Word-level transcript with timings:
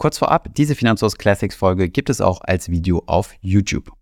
Kurz 0.00 0.16
vorab, 0.16 0.48
diese 0.54 0.74
Finanzhaus 0.74 1.18
Classics 1.18 1.54
Folge 1.54 1.90
gibt 1.90 2.08
es 2.08 2.22
auch 2.22 2.40
als 2.40 2.70
Video 2.70 3.02
auf 3.04 3.34
YouTube. 3.42 3.92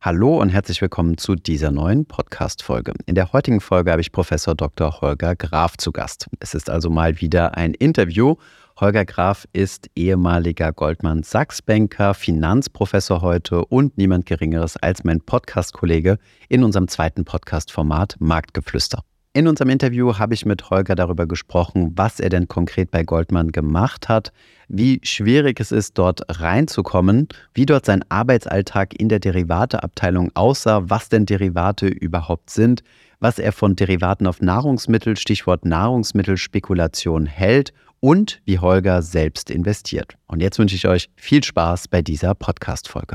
Hallo 0.00 0.40
und 0.40 0.48
herzlich 0.48 0.82
willkommen 0.82 1.16
zu 1.16 1.36
dieser 1.36 1.70
neuen 1.70 2.06
Podcast-Folge. 2.06 2.94
In 3.06 3.14
der 3.14 3.32
heutigen 3.32 3.60
Folge 3.60 3.92
habe 3.92 4.00
ich 4.00 4.10
Professor 4.10 4.56
Dr. 4.56 5.00
Holger 5.00 5.36
Graf 5.36 5.76
zu 5.76 5.92
Gast. 5.92 6.26
Es 6.40 6.54
ist 6.54 6.68
also 6.68 6.90
mal 6.90 7.20
wieder 7.20 7.56
ein 7.56 7.72
Interview. 7.74 8.34
Holger 8.80 9.04
Graf 9.04 9.46
ist 9.52 9.88
ehemaliger 9.94 10.72
Goldman 10.72 11.22
Sachs-Banker, 11.22 12.12
Finanzprofessor 12.12 13.22
heute 13.22 13.64
und 13.66 13.96
niemand 13.96 14.26
Geringeres 14.26 14.76
als 14.76 15.04
mein 15.04 15.20
Podcast-Kollege 15.20 16.18
in 16.48 16.64
unserem 16.64 16.88
zweiten 16.88 17.24
Podcast-Format 17.24 18.16
Marktgeflüster. 18.18 19.04
In 19.32 19.46
unserem 19.46 19.70
Interview 19.70 20.18
habe 20.18 20.34
ich 20.34 20.44
mit 20.44 20.70
Holger 20.70 20.96
darüber 20.96 21.24
gesprochen, 21.28 21.92
was 21.94 22.18
er 22.18 22.30
denn 22.30 22.48
konkret 22.48 22.90
bei 22.90 23.04
Goldman 23.04 23.52
gemacht 23.52 24.08
hat, 24.08 24.32
wie 24.66 24.98
schwierig 25.04 25.60
es 25.60 25.70
ist, 25.70 25.96
dort 25.98 26.22
reinzukommen, 26.40 27.28
wie 27.54 27.64
dort 27.64 27.86
sein 27.86 28.04
Arbeitsalltag 28.08 28.98
in 28.98 29.08
der 29.08 29.20
Derivateabteilung 29.20 30.32
aussah, 30.34 30.82
was 30.90 31.10
denn 31.10 31.26
Derivate 31.26 31.86
überhaupt 31.86 32.50
sind, 32.50 32.82
was 33.20 33.38
er 33.38 33.52
von 33.52 33.76
Derivaten 33.76 34.26
auf 34.26 34.40
Nahrungsmittel, 34.40 35.16
Stichwort 35.16 35.64
Nahrungsmittelspekulation 35.64 37.26
hält 37.26 37.72
und 38.00 38.40
wie 38.46 38.58
Holger 38.58 39.00
selbst 39.00 39.48
investiert. 39.48 40.16
Und 40.26 40.42
jetzt 40.42 40.58
wünsche 40.58 40.74
ich 40.74 40.88
euch 40.88 41.08
viel 41.14 41.44
Spaß 41.44 41.86
bei 41.86 42.02
dieser 42.02 42.34
Podcast-Folge. 42.34 43.14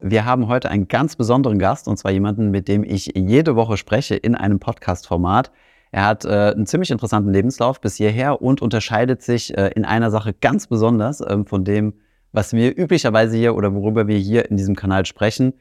Wir 0.00 0.24
haben 0.24 0.46
heute 0.46 0.70
einen 0.70 0.86
ganz 0.86 1.16
besonderen 1.16 1.58
Gast 1.58 1.88
und 1.88 1.96
zwar 1.96 2.12
jemanden, 2.12 2.52
mit 2.52 2.68
dem 2.68 2.84
ich 2.84 3.12
jede 3.16 3.56
Woche 3.56 3.76
spreche 3.76 4.14
in 4.14 4.36
einem 4.36 4.60
Podcast-Format. 4.60 5.50
Er 5.90 6.06
hat 6.06 6.24
äh, 6.24 6.52
einen 6.54 6.66
ziemlich 6.66 6.92
interessanten 6.92 7.32
Lebenslauf 7.32 7.80
bis 7.80 7.96
hierher 7.96 8.40
und 8.40 8.62
unterscheidet 8.62 9.22
sich 9.22 9.58
äh, 9.58 9.72
in 9.74 9.84
einer 9.84 10.12
Sache 10.12 10.34
ganz 10.34 10.68
besonders 10.68 11.20
äh, 11.20 11.38
von 11.44 11.64
dem, 11.64 11.94
was 12.30 12.52
wir 12.52 12.78
üblicherweise 12.78 13.36
hier 13.36 13.56
oder 13.56 13.74
worüber 13.74 14.06
wir 14.06 14.18
hier 14.18 14.48
in 14.48 14.56
diesem 14.56 14.76
Kanal 14.76 15.04
sprechen. 15.04 15.52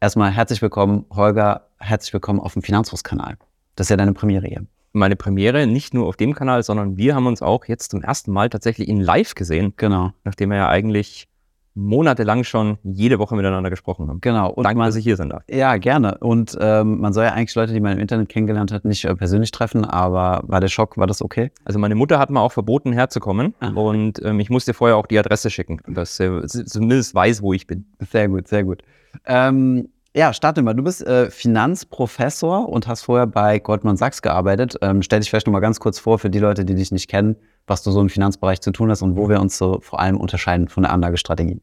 Erstmal 0.00 0.32
herzlich 0.32 0.60
willkommen, 0.60 1.04
Holger, 1.12 1.68
herzlich 1.78 2.12
willkommen 2.12 2.40
auf 2.40 2.54
dem 2.54 2.62
Finanzhaus-Kanal. 2.62 3.36
Das 3.76 3.84
ist 3.86 3.90
ja 3.90 3.96
deine 3.96 4.12
Premiere 4.12 4.48
hier. 4.48 4.66
Meine 4.92 5.14
Premiere 5.14 5.68
nicht 5.68 5.94
nur 5.94 6.08
auf 6.08 6.16
dem 6.16 6.34
Kanal, 6.34 6.64
sondern 6.64 6.96
wir 6.96 7.14
haben 7.14 7.26
uns 7.26 7.42
auch 7.42 7.66
jetzt 7.66 7.92
zum 7.92 8.02
ersten 8.02 8.32
Mal 8.32 8.50
tatsächlich 8.50 8.88
in 8.88 9.00
live 9.00 9.36
gesehen. 9.36 9.74
Genau. 9.76 10.10
Nachdem 10.24 10.50
wir 10.50 10.56
ja 10.56 10.68
eigentlich 10.68 11.28
monatelang 11.74 12.44
schon 12.44 12.78
jede 12.82 13.18
Woche 13.18 13.34
miteinander 13.34 13.70
gesprochen 13.70 14.08
haben. 14.08 14.20
Genau. 14.20 14.50
Und 14.50 14.64
Danke, 14.64 14.78
man, 14.78 14.88
dass 14.88 14.96
ich 14.96 15.04
hier 15.04 15.16
sein 15.16 15.30
darf. 15.30 15.42
Ja, 15.50 15.76
gerne. 15.76 16.18
Und 16.18 16.56
ähm, 16.60 17.00
man 17.00 17.12
soll 17.12 17.24
ja 17.24 17.32
eigentlich 17.32 17.54
Leute, 17.54 17.72
die 17.72 17.80
man 17.80 17.92
im 17.92 17.98
Internet 17.98 18.28
kennengelernt 18.28 18.72
hat, 18.72 18.84
nicht 18.84 19.04
äh, 19.04 19.14
persönlich 19.14 19.50
treffen, 19.50 19.84
aber 19.84 20.42
war 20.46 20.60
der 20.60 20.68
Schock, 20.68 20.96
war 20.96 21.06
das 21.06 21.20
okay? 21.20 21.50
Also 21.64 21.78
meine 21.78 21.94
Mutter 21.94 22.18
hat 22.18 22.30
mir 22.30 22.40
auch 22.40 22.52
verboten, 22.52 22.92
herzukommen 22.92 23.54
Aha. 23.60 23.72
und 23.74 24.22
ähm, 24.24 24.40
ich 24.40 24.50
musste 24.50 24.74
vorher 24.74 24.96
auch 24.96 25.06
die 25.06 25.18
Adresse 25.18 25.50
schicken, 25.50 25.80
dass 25.88 26.16
sie 26.16 26.64
zumindest 26.64 27.14
weiß, 27.14 27.42
wo 27.42 27.52
ich 27.52 27.66
bin. 27.66 27.86
Sehr 28.10 28.28
gut, 28.28 28.48
sehr 28.48 28.64
gut. 28.64 28.82
Ähm, 29.26 29.88
ja, 30.16 30.32
starte 30.32 30.62
mal. 30.62 30.74
Du 30.74 30.84
bist 30.84 31.04
äh, 31.04 31.28
Finanzprofessor 31.28 32.68
und 32.68 32.86
hast 32.86 33.02
vorher 33.02 33.26
bei 33.26 33.58
Goldman 33.58 33.96
Sachs 33.96 34.22
gearbeitet. 34.22 34.76
Ähm, 34.80 35.02
stell 35.02 35.18
dich 35.18 35.28
vielleicht 35.28 35.48
noch 35.48 35.52
mal 35.52 35.58
ganz 35.58 35.80
kurz 35.80 35.98
vor 35.98 36.20
für 36.20 36.30
die 36.30 36.38
Leute, 36.38 36.64
die 36.64 36.76
dich 36.76 36.92
nicht 36.92 37.10
kennen, 37.10 37.34
was 37.66 37.82
du 37.82 37.90
so 37.90 38.00
im 38.00 38.08
Finanzbereich 38.08 38.60
zu 38.60 38.70
tun 38.72 38.90
hast 38.90 39.02
und 39.02 39.16
wo 39.16 39.28
wir 39.28 39.40
uns 39.40 39.56
so 39.56 39.80
vor 39.80 40.00
allem 40.00 40.18
unterscheiden 40.18 40.68
von 40.68 40.82
der 40.82 40.92
Anlagestrategie. 40.92 41.60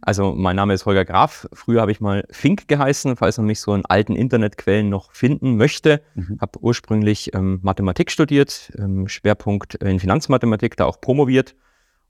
Also 0.00 0.32
mein 0.32 0.56
Name 0.56 0.74
ist 0.74 0.84
Holger 0.84 1.04
Graf. 1.04 1.48
Früher 1.52 1.80
habe 1.80 1.92
ich 1.92 2.00
mal 2.00 2.24
Fink 2.30 2.66
geheißen, 2.66 3.14
falls 3.14 3.38
man 3.38 3.46
mich 3.46 3.60
so 3.60 3.72
in 3.72 3.86
alten 3.86 4.16
Internetquellen 4.16 4.88
noch 4.88 5.12
finden 5.12 5.56
möchte. 5.56 6.02
Mhm. 6.16 6.38
Habe 6.40 6.58
ursprünglich 6.60 7.32
ähm, 7.34 7.60
Mathematik 7.62 8.10
studiert, 8.10 8.72
ähm, 8.78 9.06
Schwerpunkt 9.06 9.76
in 9.76 10.00
Finanzmathematik, 10.00 10.76
da 10.76 10.86
auch 10.86 11.00
promoviert 11.00 11.54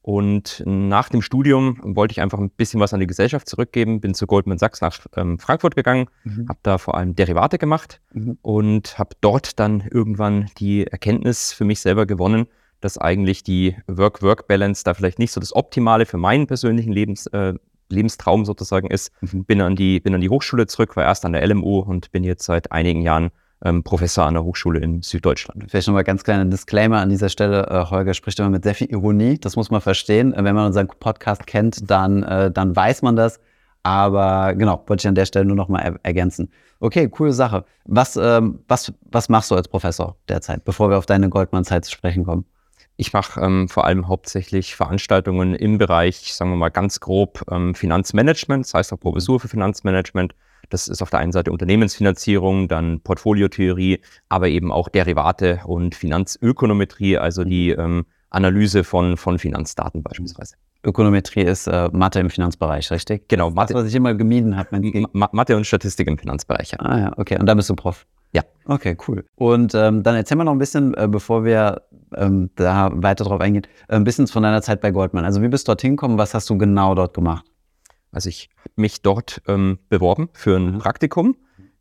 und 0.03 0.65
nach 0.67 1.09
dem 1.09 1.23
Studium 1.23 1.79
wollte 1.83 2.11
ich 2.11 2.21
einfach 2.21 2.39
ein 2.39 2.51
bisschen 2.51 2.81
was 2.81 2.93
an 2.93 2.99
die 2.99 3.07
Gesellschaft 3.07 3.49
zurückgeben, 3.49 4.01
bin 4.01 4.15
zu 4.15 4.27
Goldman 4.27 4.59
Sachs 4.59 4.81
nach 4.81 5.07
ähm, 5.17 5.39
Frankfurt 5.39 5.77
gegangen, 5.77 6.09
mhm. 6.25 6.49
habe 6.49 6.59
da 6.65 6.79
vor 6.79 6.97
allem 6.97 7.15
Derivate 7.15 7.57
gemacht 7.57 8.01
mhm. 8.13 8.37
und 8.43 8.99
habe 8.99 9.15
dort 9.21 9.61
dann 9.61 9.81
irgendwann 9.93 10.51
die 10.59 10.89
Erkenntnis 10.89 11.53
für 11.53 11.65
mich 11.65 11.79
selber 11.81 12.05
gewonnen, 12.05 12.49
dass 12.83 12.99
eigentlich 12.99 13.43
die 13.43 13.77
Work-Work-Balance 13.87 14.85
da 14.85 14.95
vielleicht 14.95 15.19
nicht 15.19 15.33
so 15.33 15.41
das 15.41 15.55
Optimale 15.55 16.05
für 16.05 16.19
meinen 16.19 16.47
persönlichen 16.47 16.93
Lebens, 16.93 17.27
äh, 17.29 17.55
Lebenstraum 17.89 18.45
sozusagen 18.45 18.89
ist. 18.89 19.13
Mhm. 19.21 19.45
Bin, 19.45 19.61
an 19.61 19.77
die, 19.77 20.01
bin 20.01 20.15
an 20.15 20.21
die 20.21 20.29
Hochschule 20.29 20.67
zurück, 20.67 20.97
war 20.97 21.05
erst 21.05 21.25
an 21.25 21.33
der 21.33 21.47
LMU 21.47 21.79
und 21.81 22.11
bin 22.13 22.25
jetzt 22.25 22.45
seit 22.45 22.73
einigen 22.73 23.03
Jahren 23.03 23.31
ähm, 23.65 23.83
Professor 23.85 24.27
an 24.27 24.35
der 24.35 24.45
Hochschule 24.45 24.81
in 24.81 25.03
Süddeutschland. 25.03 25.65
Vielleicht 25.69 25.87
nochmal 25.87 26.05
ganz 26.05 26.25
kleiner 26.25 26.45
Disclaimer 26.45 26.99
an 26.99 27.09
dieser 27.09 27.29
Stelle. 27.29 27.67
Äh, 27.69 27.91
Holger 27.91 28.15
spricht 28.15 28.39
immer 28.41 28.51
mit 28.51 28.65
sehr 28.65 28.75
viel 28.75 28.89
Ironie. 28.91 29.39
Das 29.39 29.57
muss 29.57 29.71
man 29.71 29.81
verstehen. 29.81 30.35
Äh, 30.35 30.45
wenn 30.45 30.55
man 30.55 30.67
unseren 30.67 30.89
Podcast 30.89 31.47
kennt, 31.47 31.91
dann, 31.91 32.23
äh, 32.25 32.51
dann 32.51 32.75
weiß 32.75 33.03
man 33.03 33.17
das. 33.17 33.41
Aber 33.85 34.55
genau, 34.55 34.83
wollte 34.87 35.03
ich 35.03 35.09
an 35.09 35.15
der 35.15 35.27
Stelle 35.27 35.45
nur 35.45 35.57
nochmal 35.57 35.83
er 35.83 36.01
ergänzen. 36.03 36.51
Okay, 36.79 37.09
coole 37.09 37.33
Sache. 37.33 37.65
Was, 37.85 38.17
ähm, 38.17 38.61
was, 38.69 38.93
was 39.11 39.29
machst 39.29 39.51
du 39.51 39.57
als 39.57 39.69
Professor 39.69 40.17
derzeit, 40.29 40.65
bevor 40.65 40.91
wir 40.91 40.99
auf 40.99 41.07
deine 41.07 41.29
Goldman-Zeit 41.29 41.85
zu 41.85 41.93
sprechen 41.93 42.25
kommen? 42.25 42.45
Ich 42.97 43.13
mache 43.13 43.41
ähm, 43.41 43.69
vor 43.69 43.87
allem 43.87 44.09
hauptsächlich 44.09 44.77
Veranstaltungen 44.77 45.55
im 45.55 45.79
Bereich, 45.79 46.35
sagen 46.35 46.51
wir 46.51 46.57
mal 46.57 46.69
ganz 46.69 47.01
grob, 47.01 47.43
ähm, 47.51 47.75
Finanzmanagement, 47.75 48.67
das 48.67 48.75
heißt 48.75 48.93
auch 48.93 49.01
Professur 49.01 49.41
für 49.41 49.49
Finanzmanagement. 49.49 50.35
Das 50.69 50.89
ist 50.89 51.03
auf 51.03 51.11
der 51.11 51.21
einen 51.21 51.33
Seite 51.33 51.53
Unternehmensfinanzierung, 51.53 52.69
dann 52.69 53.01
Portfoliotheorie, 53.01 54.01
aber 54.29 54.49
eben 54.49 54.71
auch 54.71 54.89
Derivate 54.89 55.61
und 55.65 55.95
Finanzökonometrie, 55.95 57.19
also 57.19 57.45
die 57.45 57.71
ähm, 57.71 58.07
Analyse 58.31 58.85
von, 58.85 59.17
von 59.17 59.39
Finanzdaten 59.39 60.03
beispielsweise. 60.03 60.57
Ökonometrie 60.85 61.43
ist 61.43 61.67
äh, 61.69 61.89
Mathe 61.93 62.21
im 62.21 62.31
Finanzbereich, 62.31 62.91
richtig? 62.91 63.29
Genau, 63.29 63.51
Mathe. 63.51 63.75
Das, 63.75 63.83
was 63.83 63.89
ich 63.89 63.95
immer 63.95 64.15
gemieden 64.15 64.57
habe. 64.57 65.09
Ma 65.13 65.29
Mathe 65.33 65.57
und 65.57 65.67
Statistik 65.67 66.09
im 66.09 66.19
Finanzbereich. 66.19 66.73
Ja. 66.73 66.81
Ah 66.81 66.99
ja, 66.99 67.13
okay. 67.17 67.39
Und 67.39 67.47
da 67.47 67.55
bist 67.55 67.71
du 67.71 67.77
Prof? 67.77 68.07
Ja. 68.33 68.43
Okay, 68.65 68.97
cool. 69.07 69.25
Und 69.37 69.75
ähm, 69.75 70.03
dann 70.03 70.15
erzähl 70.17 70.37
mal 70.37 70.45
noch 70.45 70.53
ein 70.53 70.59
bisschen, 70.59 70.95
äh, 70.95 71.07
bevor 71.09 71.45
wir 71.45 71.83
ähm, 72.15 72.51
da 72.57 72.91
weiter 72.95 73.25
drauf 73.25 73.41
eingehen, 73.41 73.67
äh, 73.89 73.97
ein 73.97 74.05
bisschen 74.05 74.27
von 74.27 74.43
deiner 74.43 74.63
Zeit 74.63 74.81
bei 74.81 74.91
Goldman. 74.91 75.25
Also 75.25 75.43
wie 75.43 75.49
bist 75.49 75.69
du 75.69 75.71
dorthin 75.71 75.93
gekommen? 75.97 76.19
Was 76.19 76.35
hast 76.35 76.49
du 76.49 76.59
genau 76.59 76.95
dort 76.95 77.15
gemacht? 77.15 77.45
Also 78.11 78.29
ich 78.29 78.51
habe 78.59 78.71
mich 78.77 79.03
dort 79.03 79.43
ähm, 79.49 79.79
beworben 79.89 80.29
für 80.35 80.57
ein 80.57 80.75
mhm. 80.75 80.79
Praktikum, 80.79 81.37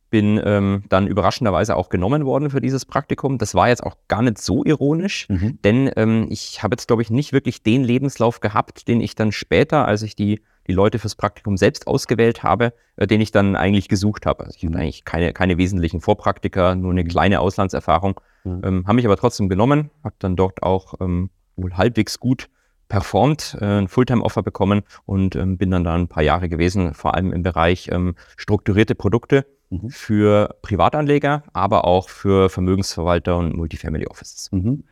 bin 0.09 0.41
ähm, 0.43 0.83
dann 0.89 1.07
überraschenderweise 1.07 1.75
auch 1.75 1.89
genommen 1.89 2.25
worden 2.25 2.49
für 2.49 2.61
dieses 2.61 2.85
Praktikum. 2.85 3.37
Das 3.37 3.53
war 3.53 3.69
jetzt 3.69 3.83
auch 3.83 3.95
gar 4.07 4.21
nicht 4.21 4.39
so 4.39 4.63
ironisch, 4.63 5.27
mhm. 5.29 5.59
denn 5.63 5.91
ähm, 5.95 6.27
ich 6.29 6.63
habe 6.63 6.73
jetzt, 6.73 6.87
glaube 6.87 7.01
ich, 7.01 7.09
nicht 7.09 7.33
wirklich 7.33 7.63
den 7.63 7.83
Lebenslauf 7.83 8.39
gehabt, 8.39 8.87
den 8.87 9.01
ich 9.01 9.15
dann 9.15 9.31
später, 9.31 9.85
als 9.85 10.01
ich 10.01 10.15
die, 10.15 10.41
die 10.67 10.73
Leute 10.73 10.99
fürs 10.99 11.15
Praktikum 11.15 11.57
selbst 11.57 11.87
ausgewählt 11.87 12.43
habe, 12.43 12.73
äh, 12.95 13.07
den 13.07 13.21
ich 13.21 13.31
dann 13.31 13.55
eigentlich 13.55 13.87
gesucht 13.89 14.25
habe. 14.25 14.45
Also 14.45 14.55
ich 14.57 14.63
mhm. 14.63 14.69
hatte 14.69 14.79
eigentlich 14.79 15.05
keine, 15.05 15.33
keine 15.33 15.57
wesentlichen 15.57 16.01
Vorpraktika, 16.01 16.75
nur 16.75 16.91
eine 16.91 17.03
kleine 17.03 17.39
Auslandserfahrung, 17.39 18.19
mhm. 18.43 18.61
ähm, 18.63 18.83
habe 18.87 18.95
mich 18.95 19.05
aber 19.05 19.17
trotzdem 19.17 19.49
genommen, 19.49 19.89
habe 20.03 20.15
dann 20.19 20.35
dort 20.35 20.63
auch 20.63 20.95
ähm, 20.99 21.29
wohl 21.55 21.73
halbwegs 21.73 22.19
gut 22.19 22.49
performt, 22.91 23.57
äh, 23.61 23.65
ein 23.65 23.87
Fulltime-Offer 23.87 24.43
bekommen 24.43 24.81
und 25.05 25.35
ähm, 25.35 25.57
bin 25.57 25.71
dann 25.71 25.85
da 25.85 25.95
ein 25.95 26.09
paar 26.09 26.23
Jahre 26.23 26.49
gewesen, 26.49 26.93
vor 26.93 27.15
allem 27.15 27.31
im 27.31 27.41
Bereich 27.41 27.89
ähm, 27.91 28.15
strukturierte 28.35 28.95
Produkte 28.95 29.45
mhm. 29.69 29.89
für 29.89 30.55
Privatanleger, 30.61 31.43
aber 31.53 31.85
auch 31.85 32.09
für 32.09 32.49
Vermögensverwalter 32.49 33.37
und 33.37 33.55
Multifamily 33.55 34.07
Offices. 34.07 34.49
Mhm. 34.51 34.83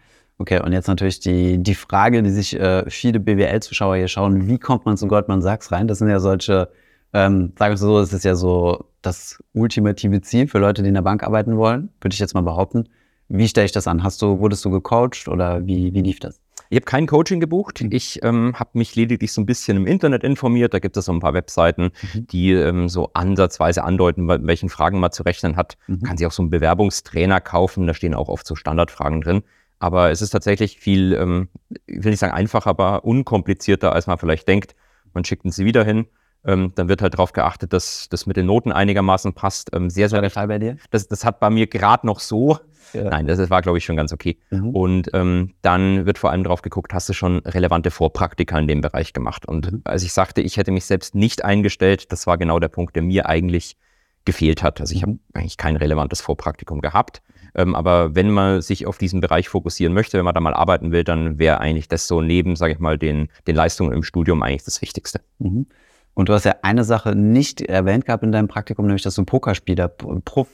Okay, 0.41 0.61
und 0.63 0.71
jetzt 0.71 0.87
natürlich 0.87 1.19
die, 1.19 1.61
die 1.61 1.75
Frage, 1.75 2.23
die 2.23 2.29
sich 2.29 2.57
äh, 2.57 2.89
viele 2.89 3.19
BWL-Zuschauer 3.19 3.97
hier 3.97 4.07
schauen, 4.07 4.47
wie 4.47 4.57
kommt 4.57 4.85
man 4.85 4.95
zu 4.95 5.07
Goldman 5.07 5.41
Sachs 5.41 5.69
rein? 5.73 5.87
Das 5.89 5.97
sind 5.97 6.07
ja 6.07 6.21
solche, 6.21 6.69
ähm, 7.11 7.51
sagen 7.59 7.73
wir 7.73 7.77
so, 7.77 7.99
das 7.99 8.13
ist 8.13 8.23
ja 8.23 8.35
so 8.35 8.85
das 9.01 9.43
ultimative 9.53 10.21
Ziel 10.21 10.47
für 10.47 10.59
Leute, 10.59 10.81
die 10.81 10.87
in 10.87 10.93
der 10.93 11.01
Bank 11.01 11.23
arbeiten 11.23 11.57
wollen, 11.57 11.89
würde 11.99 12.13
ich 12.13 12.19
jetzt 12.19 12.35
mal 12.35 12.41
behaupten. 12.41 12.87
Wie 13.27 13.49
stelle 13.49 13.65
ich 13.65 13.73
das 13.73 13.85
an? 13.85 14.01
Hast 14.01 14.21
du, 14.21 14.39
wurdest 14.39 14.63
du 14.63 14.69
gecoacht 14.69 15.27
oder 15.27 15.67
wie, 15.67 15.93
wie 15.93 16.01
lief 16.01 16.21
das? 16.21 16.39
Ich 16.69 16.77
habe 16.77 16.85
kein 16.85 17.07
Coaching 17.07 17.39
gebucht. 17.39 17.81
Mhm. 17.81 17.91
Ich 17.91 18.23
ähm, 18.23 18.53
habe 18.57 18.69
mich 18.73 18.95
lediglich 18.95 19.33
so 19.33 19.41
ein 19.41 19.45
bisschen 19.45 19.75
im 19.75 19.87
Internet 19.87 20.23
informiert. 20.23 20.73
Da 20.73 20.79
gibt 20.79 20.95
es 20.95 21.05
so 21.05 21.11
ein 21.11 21.19
paar 21.19 21.33
Webseiten, 21.33 21.91
mhm. 22.13 22.27
die 22.27 22.51
ähm, 22.53 22.87
so 22.87 23.09
ansatzweise 23.13 23.83
andeuten, 23.83 24.27
welchen 24.27 24.69
Fragen 24.69 24.99
man 24.99 25.11
zu 25.11 25.23
rechnen 25.23 25.57
hat. 25.57 25.77
Mhm. 25.87 26.03
Kann 26.03 26.17
sich 26.17 26.27
auch 26.27 26.31
so 26.31 26.43
einen 26.43 26.51
Bewerbungstrainer 26.51 27.41
kaufen. 27.41 27.87
Da 27.87 27.93
stehen 27.93 28.13
auch 28.13 28.29
oft 28.29 28.47
so 28.47 28.55
Standardfragen 28.55 29.21
drin. 29.21 29.43
Aber 29.79 30.11
es 30.11 30.21
ist 30.21 30.31
tatsächlich 30.31 30.79
viel, 30.79 31.13
ähm, 31.13 31.49
ich 31.87 32.03
will 32.03 32.11
nicht 32.11 32.19
sagen 32.19 32.33
einfach, 32.33 32.65
aber 32.65 33.05
unkomplizierter, 33.05 33.93
als 33.93 34.07
man 34.07 34.17
vielleicht 34.17 34.47
denkt. 34.47 34.75
Man 35.13 35.23
schickt 35.23 35.45
einen 35.45 35.51
CV 35.51 35.71
dahin. 35.71 36.07
Ähm, 36.45 36.71
dann 36.75 36.87
wird 36.87 37.01
halt 37.01 37.15
darauf 37.15 37.33
geachtet, 37.33 37.73
dass 37.73 38.07
das 38.09 38.25
mit 38.25 38.37
den 38.37 38.45
Noten 38.45 38.71
einigermaßen 38.71 39.33
passt. 39.33 39.71
Ähm, 39.73 39.89
sehr, 39.89 40.07
sehr 40.07 40.17
war 40.17 40.21
der 40.21 40.31
Fall 40.31 40.47
bei 40.47 40.59
dir? 40.59 40.77
Das, 40.89 41.07
das 41.07 41.25
hat 41.25 41.39
bei 41.39 41.49
mir 41.49 41.67
gerade 41.67 42.07
noch 42.07 42.19
so 42.21 42.59
ja. 42.93 43.03
Nein, 43.03 43.27
das 43.27 43.49
war, 43.49 43.61
glaube 43.61 43.77
ich, 43.77 43.85
schon 43.85 43.95
ganz 43.95 44.13
okay. 44.13 44.37
Mhm. 44.49 44.69
Und 44.69 45.09
ähm, 45.13 45.53
dann 45.61 46.05
wird 46.05 46.17
vor 46.17 46.31
allem 46.31 46.43
darauf 46.43 46.61
geguckt, 46.61 46.93
hast 46.93 47.09
du 47.09 47.13
schon 47.13 47.39
relevante 47.39 47.91
Vorpraktika 47.91 48.57
in 48.57 48.67
dem 48.67 48.81
Bereich 48.81 49.13
gemacht? 49.13 49.45
Und 49.45 49.71
mhm. 49.71 49.81
als 49.85 50.03
ich 50.03 50.13
sagte, 50.13 50.41
ich 50.41 50.57
hätte 50.57 50.71
mich 50.71 50.85
selbst 50.85 51.15
nicht 51.15 51.43
eingestellt, 51.43 52.11
das 52.11 52.27
war 52.27 52.37
genau 52.37 52.59
der 52.59 52.69
Punkt, 52.69 52.95
der 52.95 53.03
mir 53.03 53.27
eigentlich 53.27 53.77
gefehlt 54.25 54.63
hat. 54.63 54.79
Also 54.81 54.93
ich 54.95 55.03
habe 55.03 55.17
eigentlich 55.33 55.57
kein 55.57 55.75
relevantes 55.75 56.21
Vorpraktikum 56.21 56.81
gehabt. 56.81 57.21
Ähm, 57.55 57.75
aber 57.75 58.15
wenn 58.15 58.29
man 58.29 58.61
sich 58.61 58.85
auf 58.85 58.97
diesen 58.97 59.21
Bereich 59.21 59.49
fokussieren 59.49 59.93
möchte, 59.93 60.17
wenn 60.17 60.25
man 60.25 60.35
da 60.35 60.39
mal 60.39 60.53
arbeiten 60.53 60.91
will, 60.91 61.03
dann 61.03 61.39
wäre 61.39 61.59
eigentlich 61.59 61.87
das 61.87 62.07
so 62.07 62.21
neben, 62.21 62.55
sage 62.55 62.73
ich 62.73 62.79
mal, 62.79 62.97
den, 62.97 63.29
den 63.47 63.55
Leistungen 63.55 63.91
im 63.91 64.03
Studium 64.03 64.43
eigentlich 64.43 64.63
das 64.63 64.81
Wichtigste. 64.81 65.21
Mhm. 65.39 65.65
Und 66.13 66.29
du 66.29 66.33
hast 66.33 66.43
ja 66.43 66.55
eine 66.63 66.83
Sache 66.83 67.15
nicht 67.15 67.61
erwähnt 67.61 68.05
gehabt 68.05 68.23
in 68.23 68.31
deinem 68.31 68.47
Praktikum, 68.47 68.85
nämlich 68.85 69.03
dass 69.03 69.15
du 69.15 69.23
Pokerspieler, 69.23 69.91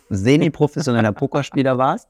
semi-professioneller 0.10 1.12
Pokerspieler 1.12 1.78
warst. 1.78 2.08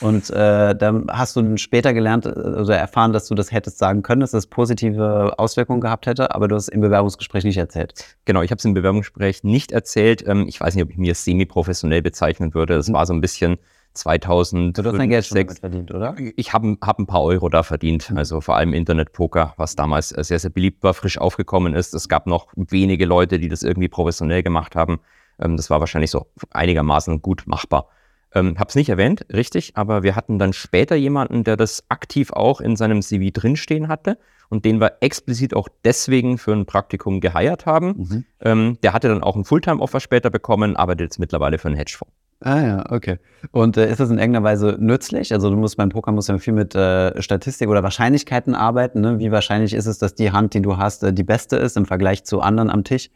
Und 0.00 0.30
äh, 0.30 0.74
dann 0.74 1.06
hast 1.08 1.36
du 1.36 1.56
später 1.56 1.94
gelernt 1.94 2.26
oder 2.26 2.58
also 2.58 2.72
erfahren, 2.72 3.12
dass 3.12 3.28
du 3.28 3.34
das 3.34 3.50
hättest 3.50 3.78
sagen 3.78 4.02
können, 4.02 4.20
dass 4.20 4.32
das 4.32 4.46
positive 4.46 5.38
Auswirkungen 5.38 5.80
gehabt 5.80 6.06
hätte, 6.06 6.34
aber 6.34 6.48
du 6.48 6.54
hast 6.54 6.64
es 6.64 6.68
im 6.68 6.80
Bewerbungsgespräch 6.82 7.44
nicht 7.44 7.56
erzählt. 7.56 8.16
Genau, 8.26 8.42
ich 8.42 8.50
habe 8.50 8.58
es 8.58 8.64
im 8.64 8.74
Bewerbungsgespräch 8.74 9.42
nicht 9.42 9.72
erzählt. 9.72 10.26
Ähm, 10.26 10.46
ich 10.48 10.60
weiß 10.60 10.74
nicht, 10.74 10.84
ob 10.84 10.90
ich 10.90 10.98
mir 10.98 11.14
semi-professionell 11.14 12.02
bezeichnen 12.02 12.52
würde. 12.54 12.74
Das 12.74 12.88
mhm. 12.88 12.94
war 12.94 13.06
so 13.06 13.14
ein 13.14 13.20
bisschen 13.20 13.58
2000. 13.94 14.76
Du 14.76 14.84
hast 14.84 14.98
dein 14.98 15.08
Geld 15.08 15.24
schon 15.24 15.38
damit 15.38 15.58
verdient, 15.58 15.92
oder? 15.92 16.14
Ich 16.36 16.52
habe 16.52 16.76
hab 16.82 16.98
ein 16.98 17.06
paar 17.06 17.22
Euro 17.22 17.48
da 17.48 17.62
verdient. 17.62 18.10
Mhm. 18.10 18.18
Also 18.18 18.40
vor 18.40 18.56
allem 18.56 18.74
Internetpoker, 18.74 19.54
was 19.56 19.76
damals 19.76 20.10
sehr, 20.10 20.38
sehr 20.38 20.50
beliebt 20.50 20.82
war, 20.82 20.92
frisch 20.94 21.18
aufgekommen 21.18 21.74
ist. 21.74 21.94
Es 21.94 22.08
gab 22.08 22.26
noch 22.26 22.48
wenige 22.56 23.06
Leute, 23.06 23.38
die 23.38 23.48
das 23.48 23.62
irgendwie 23.62 23.88
professionell 23.88 24.42
gemacht 24.42 24.76
haben. 24.76 25.00
Ähm, 25.38 25.56
das 25.56 25.70
war 25.70 25.80
wahrscheinlich 25.80 26.10
so 26.10 26.26
einigermaßen 26.50 27.22
gut 27.22 27.44
machbar. 27.46 27.88
Ähm, 28.36 28.58
habe 28.58 28.68
es 28.68 28.74
nicht 28.74 28.90
erwähnt, 28.90 29.24
richtig, 29.32 29.72
aber 29.76 30.02
wir 30.02 30.14
hatten 30.14 30.38
dann 30.38 30.52
später 30.52 30.94
jemanden, 30.94 31.42
der 31.42 31.56
das 31.56 31.84
aktiv 31.88 32.32
auch 32.32 32.60
in 32.60 32.76
seinem 32.76 33.00
CV 33.00 33.30
drinstehen 33.32 33.88
hatte 33.88 34.18
und 34.50 34.66
den 34.66 34.78
wir 34.78 34.98
explizit 35.00 35.56
auch 35.56 35.70
deswegen 35.86 36.36
für 36.36 36.52
ein 36.52 36.66
Praktikum 36.66 37.20
geheiert 37.20 37.64
haben. 37.64 37.94
Mhm. 37.96 38.24
Ähm, 38.40 38.78
der 38.82 38.92
hatte 38.92 39.08
dann 39.08 39.22
auch 39.22 39.36
ein 39.36 39.46
Fulltime-Offer 39.46 40.00
später 40.00 40.28
bekommen, 40.28 40.76
arbeitet 40.76 41.06
jetzt 41.06 41.18
mittlerweile 41.18 41.56
für 41.56 41.68
einen 41.68 41.78
Hedgefonds. 41.78 42.12
Ah 42.40 42.60
ja, 42.60 42.84
okay. 42.90 43.16
Und 43.52 43.78
äh, 43.78 43.90
ist 43.90 44.00
das 44.00 44.10
in 44.10 44.18
irgendeiner 44.18 44.44
Weise 44.44 44.76
nützlich? 44.78 45.32
Also 45.32 45.48
du 45.48 45.56
musst 45.56 45.78
beim 45.78 45.88
Poker 45.88 46.12
musst 46.12 46.28
ja 46.28 46.36
viel 46.36 46.52
mit 46.52 46.74
äh, 46.74 47.22
Statistik 47.22 47.70
oder 47.70 47.82
Wahrscheinlichkeiten 47.82 48.54
arbeiten. 48.54 49.00
Ne? 49.00 49.18
Wie 49.18 49.32
wahrscheinlich 49.32 49.72
ist 49.72 49.86
es, 49.86 49.96
dass 49.96 50.14
die 50.14 50.30
Hand, 50.30 50.52
die 50.52 50.60
du 50.60 50.76
hast, 50.76 51.02
äh, 51.02 51.14
die 51.14 51.24
beste 51.24 51.56
ist 51.56 51.78
im 51.78 51.86
Vergleich 51.86 52.24
zu 52.24 52.42
anderen 52.42 52.68
am 52.68 52.84
Tisch? 52.84 53.08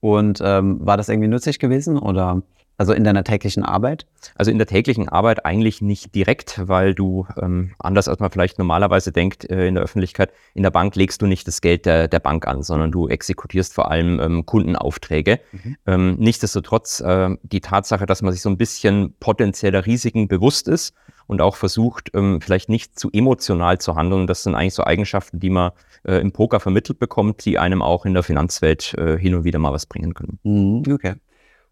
Und 0.00 0.40
ähm, 0.42 0.78
war 0.80 0.96
das 0.96 1.10
irgendwie 1.10 1.28
nützlich 1.28 1.58
gewesen 1.58 1.98
oder? 1.98 2.42
Also 2.78 2.92
in 2.92 3.04
deiner 3.04 3.22
täglichen 3.22 3.64
Arbeit? 3.64 4.06
Also 4.34 4.50
in 4.50 4.58
der 4.58 4.66
täglichen 4.66 5.08
Arbeit 5.08 5.44
eigentlich 5.44 5.82
nicht 5.82 6.14
direkt, 6.14 6.60
weil 6.66 6.94
du 6.94 7.26
ähm, 7.40 7.72
anders 7.78 8.08
als 8.08 8.18
man 8.18 8.30
vielleicht 8.30 8.58
normalerweise 8.58 9.12
denkt 9.12 9.48
äh, 9.50 9.68
in 9.68 9.74
der 9.74 9.84
Öffentlichkeit, 9.84 10.32
in 10.54 10.62
der 10.62 10.70
Bank 10.70 10.96
legst 10.96 11.22
du 11.22 11.26
nicht 11.26 11.46
das 11.46 11.60
Geld 11.60 11.86
der, 11.86 12.08
der 12.08 12.20
Bank 12.20 12.46
an, 12.46 12.62
sondern 12.62 12.90
du 12.90 13.08
exekutierst 13.08 13.74
vor 13.74 13.90
allem 13.90 14.20
ähm, 14.20 14.46
Kundenaufträge. 14.46 15.40
Mhm. 15.52 15.76
Ähm, 15.86 16.16
nichtsdestotrotz 16.18 17.00
äh, 17.00 17.36
die 17.42 17.60
Tatsache, 17.60 18.06
dass 18.06 18.22
man 18.22 18.32
sich 18.32 18.42
so 18.42 18.48
ein 18.48 18.56
bisschen 18.56 19.14
potenzieller 19.20 19.86
Risiken 19.86 20.26
bewusst 20.26 20.66
ist 20.66 20.94
und 21.26 21.40
auch 21.40 21.56
versucht, 21.56 22.10
ähm, 22.14 22.40
vielleicht 22.40 22.68
nicht 22.68 22.98
zu 22.98 23.10
emotional 23.12 23.78
zu 23.78 23.94
handeln. 23.94 24.26
Das 24.26 24.42
sind 24.42 24.54
eigentlich 24.54 24.74
so 24.74 24.84
Eigenschaften, 24.84 25.40
die 25.40 25.50
man 25.50 25.72
äh, 26.04 26.16
im 26.16 26.32
Poker 26.32 26.60
vermittelt 26.60 26.98
bekommt, 26.98 27.44
die 27.44 27.58
einem 27.58 27.82
auch 27.82 28.06
in 28.06 28.14
der 28.14 28.22
Finanzwelt 28.22 28.94
äh, 28.94 29.18
hin 29.18 29.34
und 29.34 29.44
wieder 29.44 29.58
mal 29.58 29.72
was 29.72 29.86
bringen 29.86 30.14
können. 30.14 30.38
Mhm, 30.42 30.92
okay. 30.92 31.14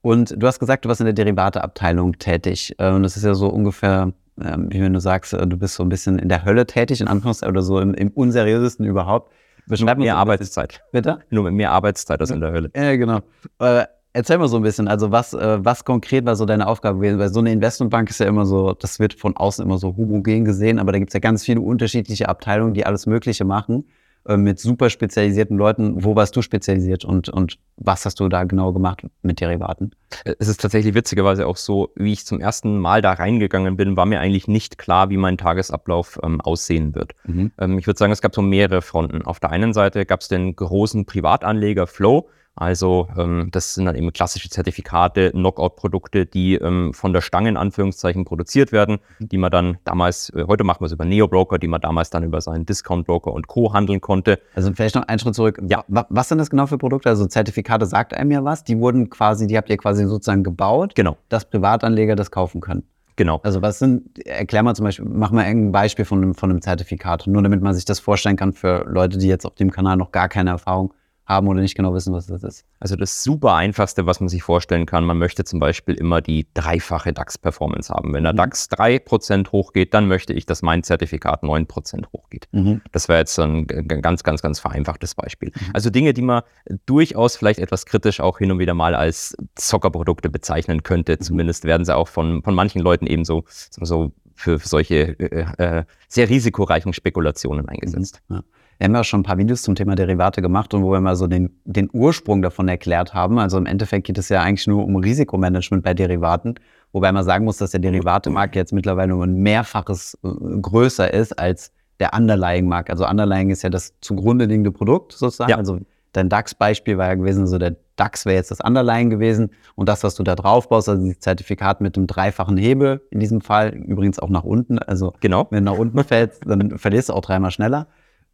Und 0.02 0.34
du 0.36 0.46
hast 0.46 0.58
gesagt, 0.58 0.84
du 0.84 0.88
warst 0.88 1.00
in 1.00 1.06
der 1.06 1.12
Derivateabteilung 1.12 2.18
tätig. 2.18 2.74
Äh, 2.78 2.90
und 2.90 3.02
das 3.02 3.16
ist 3.16 3.24
ja 3.24 3.34
so 3.34 3.48
ungefähr, 3.48 4.12
ähm, 4.42 4.68
wie 4.70 4.80
wenn 4.80 4.92
du 4.92 5.00
sagst, 5.00 5.32
äh, 5.34 5.46
du 5.46 5.56
bist 5.56 5.74
so 5.74 5.82
ein 5.82 5.88
bisschen 5.88 6.18
in 6.18 6.28
der 6.28 6.44
Hölle 6.44 6.66
tätig, 6.66 7.00
in 7.00 7.08
Anführungszeichen, 7.08 7.52
oder 7.52 7.62
so 7.62 7.80
im, 7.80 7.94
im 7.94 8.08
unseriösesten 8.08 8.86
überhaupt. 8.86 9.32
Beschreib 9.66 9.98
Nur 9.98 10.06
mehr 10.06 10.16
Arbeitszeit. 10.16 10.82
Bitte? 10.90 11.20
Nur 11.30 11.44
mit 11.44 11.52
mehr 11.52 11.70
Arbeitszeit 11.70 12.20
als 12.20 12.30
in 12.30 12.40
der 12.40 12.50
Hölle. 12.50 12.70
Ja, 12.74 12.96
genau. 12.96 13.20
Äh, 13.58 13.84
erzähl 14.14 14.38
mal 14.38 14.48
so 14.48 14.56
ein 14.56 14.62
bisschen, 14.62 14.88
also 14.88 15.12
was, 15.12 15.32
was 15.32 15.84
konkret 15.84 16.24
war 16.24 16.34
so 16.34 16.44
deine 16.44 16.66
Aufgabe 16.66 16.98
gewesen? 16.98 17.20
Weil 17.20 17.28
so 17.28 17.38
eine 17.38 17.52
Investmentbank 17.52 18.10
ist 18.10 18.18
ja 18.18 18.26
immer 18.26 18.46
so, 18.46 18.72
das 18.72 18.98
wird 18.98 19.14
von 19.14 19.36
außen 19.36 19.64
immer 19.64 19.78
so 19.78 19.96
homogen 19.96 20.44
gesehen, 20.44 20.80
aber 20.80 20.90
da 20.90 20.98
gibt 20.98 21.10
es 21.10 21.14
ja 21.14 21.20
ganz 21.20 21.44
viele 21.44 21.60
unterschiedliche 21.60 22.28
Abteilungen, 22.28 22.74
die 22.74 22.84
alles 22.84 23.06
Mögliche 23.06 23.44
machen. 23.44 23.84
Äh, 24.26 24.36
mit 24.36 24.60
super 24.60 24.90
spezialisierten 24.90 25.56
Leuten. 25.56 26.04
Wo 26.04 26.14
warst 26.14 26.36
du 26.36 26.42
spezialisiert 26.42 27.04
und, 27.06 27.30
und 27.30 27.58
was 27.76 28.04
hast 28.04 28.20
du 28.20 28.28
da 28.28 28.44
genau 28.44 28.72
gemacht 28.72 29.06
mit 29.22 29.40
Derivaten? 29.40 29.92
Es 30.38 30.48
ist 30.48 30.60
tatsächlich 30.60 30.94
witzigerweise 30.94 31.46
auch 31.46 31.56
so, 31.56 31.90
wie 31.96 32.12
ich 32.12 32.26
zum 32.26 32.38
ersten 32.38 32.78
Mal 32.78 33.00
da 33.00 33.12
reingegangen 33.12 33.76
bin, 33.76 33.96
war 33.96 34.04
mir 34.04 34.20
eigentlich 34.20 34.46
nicht 34.46 34.76
klar, 34.76 35.08
wie 35.08 35.16
mein 35.16 35.38
Tagesablauf 35.38 36.20
ähm, 36.22 36.40
aussehen 36.42 36.94
wird. 36.94 37.12
Mhm. 37.24 37.52
Ähm, 37.58 37.78
ich 37.78 37.86
würde 37.86 37.96
sagen, 37.96 38.12
es 38.12 38.20
gab 38.20 38.34
so 38.34 38.42
mehrere 38.42 38.82
Fronten. 38.82 39.22
Auf 39.22 39.40
der 39.40 39.50
einen 39.50 39.72
Seite 39.72 40.04
gab 40.04 40.20
es 40.20 40.28
den 40.28 40.54
großen 40.54 41.06
Privatanleger 41.06 41.86
Flow, 41.86 42.28
also 42.56 43.08
ähm, 43.16 43.48
das 43.52 43.74
sind 43.74 43.86
dann 43.86 43.94
eben 43.94 44.12
klassische 44.12 44.50
Zertifikate, 44.50 45.30
Knockout-Produkte, 45.30 46.26
die 46.26 46.56
ähm, 46.56 46.92
von 46.92 47.12
der 47.12 47.20
Stange 47.20 47.48
in 47.48 47.56
Anführungszeichen 47.56 48.24
produziert 48.24 48.72
werden, 48.72 48.98
die 49.18 49.38
man 49.38 49.50
dann 49.50 49.78
damals, 49.84 50.30
äh, 50.30 50.44
heute 50.46 50.64
machen 50.64 50.80
wir 50.80 50.86
es 50.86 50.92
über 50.92 51.04
Neo-Broker, 51.04 51.58
die 51.58 51.68
man 51.68 51.80
damals 51.80 52.10
dann 52.10 52.22
über 52.22 52.40
seinen 52.40 52.66
Discount-Broker 52.66 53.32
und 53.32 53.46
Co. 53.46 53.72
handeln 53.72 54.00
konnte. 54.00 54.40
Also 54.54 54.72
vielleicht 54.74 54.94
noch 54.94 55.08
einen 55.08 55.18
Schritt 55.18 55.34
zurück. 55.34 55.60
Ja. 55.66 55.84
Was 55.88 56.28
sind 56.28 56.38
das 56.38 56.50
genau 56.50 56.66
für 56.66 56.76
Produkte? 56.76 57.08
Also 57.08 57.26
Zertifikate 57.26 57.86
sagt 57.86 58.14
einem 58.14 58.30
ja 58.30 58.44
was. 58.44 58.64
Die 58.64 58.78
wurden 58.78 59.08
quasi, 59.10 59.46
die 59.46 59.56
habt 59.56 59.70
ihr 59.70 59.76
quasi 59.76 60.04
sozusagen 60.04 60.44
gebaut, 60.44 60.94
genau. 60.94 61.16
dass 61.28 61.48
Privatanleger 61.48 62.16
das 62.16 62.30
kaufen 62.30 62.60
können. 62.60 62.82
Genau. 63.16 63.40
Also 63.42 63.62
was 63.62 63.78
sind, 63.78 64.26
erklär 64.26 64.62
mal 64.62 64.74
zum 64.74 64.84
Beispiel, 64.84 65.04
mach 65.06 65.30
mal 65.30 65.44
ein 65.44 65.72
Beispiel 65.72 66.04
von 66.04 66.22
einem, 66.22 66.34
von 66.34 66.50
einem 66.50 66.62
Zertifikat, 66.62 67.26
nur 67.26 67.42
damit 67.42 67.62
man 67.62 67.74
sich 67.74 67.84
das 67.84 68.00
vorstellen 68.00 68.36
kann 68.36 68.52
für 68.52 68.84
Leute, 68.88 69.18
die 69.18 69.28
jetzt 69.28 69.46
auf 69.46 69.54
dem 69.54 69.70
Kanal 69.70 69.96
noch 69.96 70.12
gar 70.12 70.28
keine 70.28 70.50
Erfahrung 70.50 70.94
haben 71.30 71.48
oder 71.48 71.60
nicht 71.60 71.76
genau 71.76 71.94
wissen, 71.94 72.12
was 72.12 72.26
das 72.26 72.42
ist. 72.42 72.64
Also 72.80 72.96
das 72.96 73.22
super 73.22 73.54
einfachste, 73.54 74.04
was 74.04 74.20
man 74.20 74.28
sich 74.28 74.42
vorstellen 74.42 74.84
kann, 74.84 75.04
man 75.04 75.16
möchte 75.16 75.44
zum 75.44 75.60
Beispiel 75.60 75.94
immer 75.94 76.20
die 76.20 76.46
dreifache 76.54 77.12
DAX-Performance 77.12 77.92
haben. 77.94 78.12
Wenn 78.12 78.24
der 78.24 78.32
mhm. 78.32 78.38
DAX 78.38 78.68
3% 78.70 79.52
hochgeht, 79.52 79.94
dann 79.94 80.08
möchte 80.08 80.32
ich, 80.32 80.44
dass 80.44 80.60
mein 80.60 80.82
Zertifikat 80.82 81.42
9% 81.42 82.06
hochgeht. 82.12 82.48
Mhm. 82.52 82.82
Das 82.92 83.08
wäre 83.08 83.20
jetzt 83.20 83.38
ein 83.38 83.66
ganz, 83.66 84.24
ganz, 84.24 84.42
ganz 84.42 84.58
vereinfachtes 84.58 85.14
Beispiel. 85.14 85.52
Mhm. 85.54 85.70
Also 85.72 85.88
Dinge, 85.88 86.12
die 86.12 86.22
man 86.22 86.42
durchaus 86.86 87.36
vielleicht 87.36 87.60
etwas 87.60 87.86
kritisch 87.86 88.20
auch 88.20 88.38
hin 88.38 88.50
und 88.50 88.58
wieder 88.58 88.74
mal 88.74 88.94
als 88.94 89.36
Zockerprodukte 89.54 90.28
bezeichnen 90.28 90.82
könnte. 90.82 91.12
Mhm. 91.12 91.20
Zumindest 91.20 91.64
werden 91.64 91.84
sie 91.84 91.94
auch 91.94 92.08
von, 92.08 92.42
von 92.42 92.54
manchen 92.54 92.82
Leuten 92.82 93.06
eben 93.06 93.24
so, 93.24 93.44
so 93.46 94.12
für, 94.34 94.58
für 94.58 94.68
solche 94.68 95.18
äh, 95.20 95.44
äh, 95.58 95.84
sehr 96.08 96.28
risikoreichen 96.28 96.92
Spekulationen 96.92 97.68
eingesetzt. 97.68 98.20
Mhm. 98.28 98.36
Ja. 98.36 98.42
Wir 98.80 98.86
haben 98.86 98.94
ja 98.94 99.04
schon 99.04 99.20
ein 99.20 99.24
paar 99.24 99.36
Videos 99.36 99.60
zum 99.60 99.74
Thema 99.74 99.94
Derivate 99.94 100.40
gemacht 100.40 100.72
und 100.72 100.82
wo 100.82 100.90
wir 100.90 101.02
mal 101.02 101.14
so 101.14 101.26
den, 101.26 101.50
den 101.66 101.90
Ursprung 101.92 102.40
davon 102.40 102.66
erklärt 102.66 103.12
haben. 103.12 103.38
Also 103.38 103.58
im 103.58 103.66
Endeffekt 103.66 104.06
geht 104.06 104.16
es 104.16 104.30
ja 104.30 104.40
eigentlich 104.40 104.66
nur 104.66 104.82
um 104.82 104.96
Risikomanagement 104.96 105.84
bei 105.84 105.92
Derivaten, 105.92 106.54
wobei 106.92 107.12
man 107.12 107.22
sagen 107.22 107.44
muss, 107.44 107.58
dass 107.58 107.72
der 107.72 107.80
Derivatemarkt 107.80 108.56
jetzt 108.56 108.72
mittlerweile 108.72 109.14
um 109.14 109.20
ein 109.20 109.34
Mehrfaches 109.34 110.16
äh, 110.24 110.28
größer 110.62 111.12
ist 111.12 111.38
als 111.38 111.72
der 112.00 112.14
Underlying-Markt. 112.14 112.88
Also 112.88 113.06
Underlying 113.06 113.50
ist 113.50 113.60
ja 113.60 113.68
das 113.68 113.92
zugrunde 114.00 114.46
liegende 114.46 114.72
Produkt 114.72 115.12
sozusagen. 115.12 115.50
Ja. 115.50 115.58
Also 115.58 115.80
dein 116.14 116.30
DAX-Beispiel 116.30 116.96
war 116.96 117.08
ja 117.08 117.14
gewesen, 117.16 117.46
so 117.46 117.58
der 117.58 117.76
DAX 117.96 118.24
wäre 118.24 118.36
jetzt 118.36 118.50
das 118.50 118.60
Underlying 118.60 119.10
gewesen 119.10 119.50
und 119.74 119.90
das, 119.90 120.04
was 120.04 120.14
du 120.14 120.22
da 120.22 120.36
drauf 120.36 120.70
baust, 120.70 120.88
also 120.88 121.02
dieses 121.02 121.20
Zertifikat 121.20 121.82
mit 121.82 121.96
dem 121.96 122.06
dreifachen 122.06 122.56
Hebel 122.56 123.02
in 123.10 123.20
diesem 123.20 123.42
Fall, 123.42 123.74
übrigens 123.74 124.18
auch 124.18 124.30
nach 124.30 124.44
unten. 124.44 124.78
Also 124.78 125.12
genau. 125.20 125.48
wenn 125.50 125.66
du 125.66 125.70
nach 125.70 125.78
unten 125.78 126.02
fällst, 126.02 126.46
dann 126.46 126.78
verlierst 126.78 127.10
du 127.10 127.12
auch 127.12 127.20
dreimal 127.20 127.50
schneller. 127.50 127.86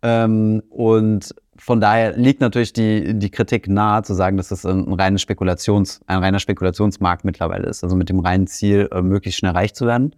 Ähm, 0.03 0.63
und 0.69 1.35
von 1.59 1.81
daher 1.81 2.17
liegt 2.17 2.41
natürlich 2.41 2.73
die, 2.73 3.19
die 3.19 3.31
Kritik 3.31 3.69
nahe, 3.69 4.03
zu 4.03 4.15
sagen, 4.15 4.37
dass 4.37 4.49
das 4.49 4.67
ein, 4.67 4.93
reines 4.93 5.23
Spekulations, 5.23 6.01
ein 6.07 6.19
reiner 6.19 6.39
Spekulationsmarkt 6.39 7.25
mittlerweile 7.25 7.67
ist. 7.67 7.83
Also 7.83 7.97
mit 7.97 8.09
dem 8.09 8.21
reinen 8.21 8.47
Ziel, 8.47 8.89
äh, 8.93 9.03
möglichst 9.03 9.39
schnell 9.39 9.53
reich 9.53 9.75
zu 9.75 9.87
werden. 9.87 10.15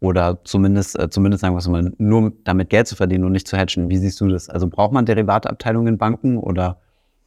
Oder 0.00 0.44
zumindest, 0.44 0.98
äh, 0.98 1.08
zumindest 1.08 1.42
sagen 1.42 1.56
wir 1.56 1.70
mal, 1.70 1.92
nur 1.98 2.32
damit 2.44 2.70
Geld 2.70 2.86
zu 2.88 2.96
verdienen 2.96 3.24
und 3.24 3.32
nicht 3.32 3.48
zu 3.48 3.56
hatchen. 3.56 3.88
Wie 3.88 3.96
siehst 3.96 4.20
du 4.20 4.28
das? 4.28 4.48
Also 4.48 4.68
braucht 4.68 4.92
man 4.92 5.06
Derivateabteilungen 5.06 5.94
in 5.94 5.98
Banken 5.98 6.36
oder 6.36 6.80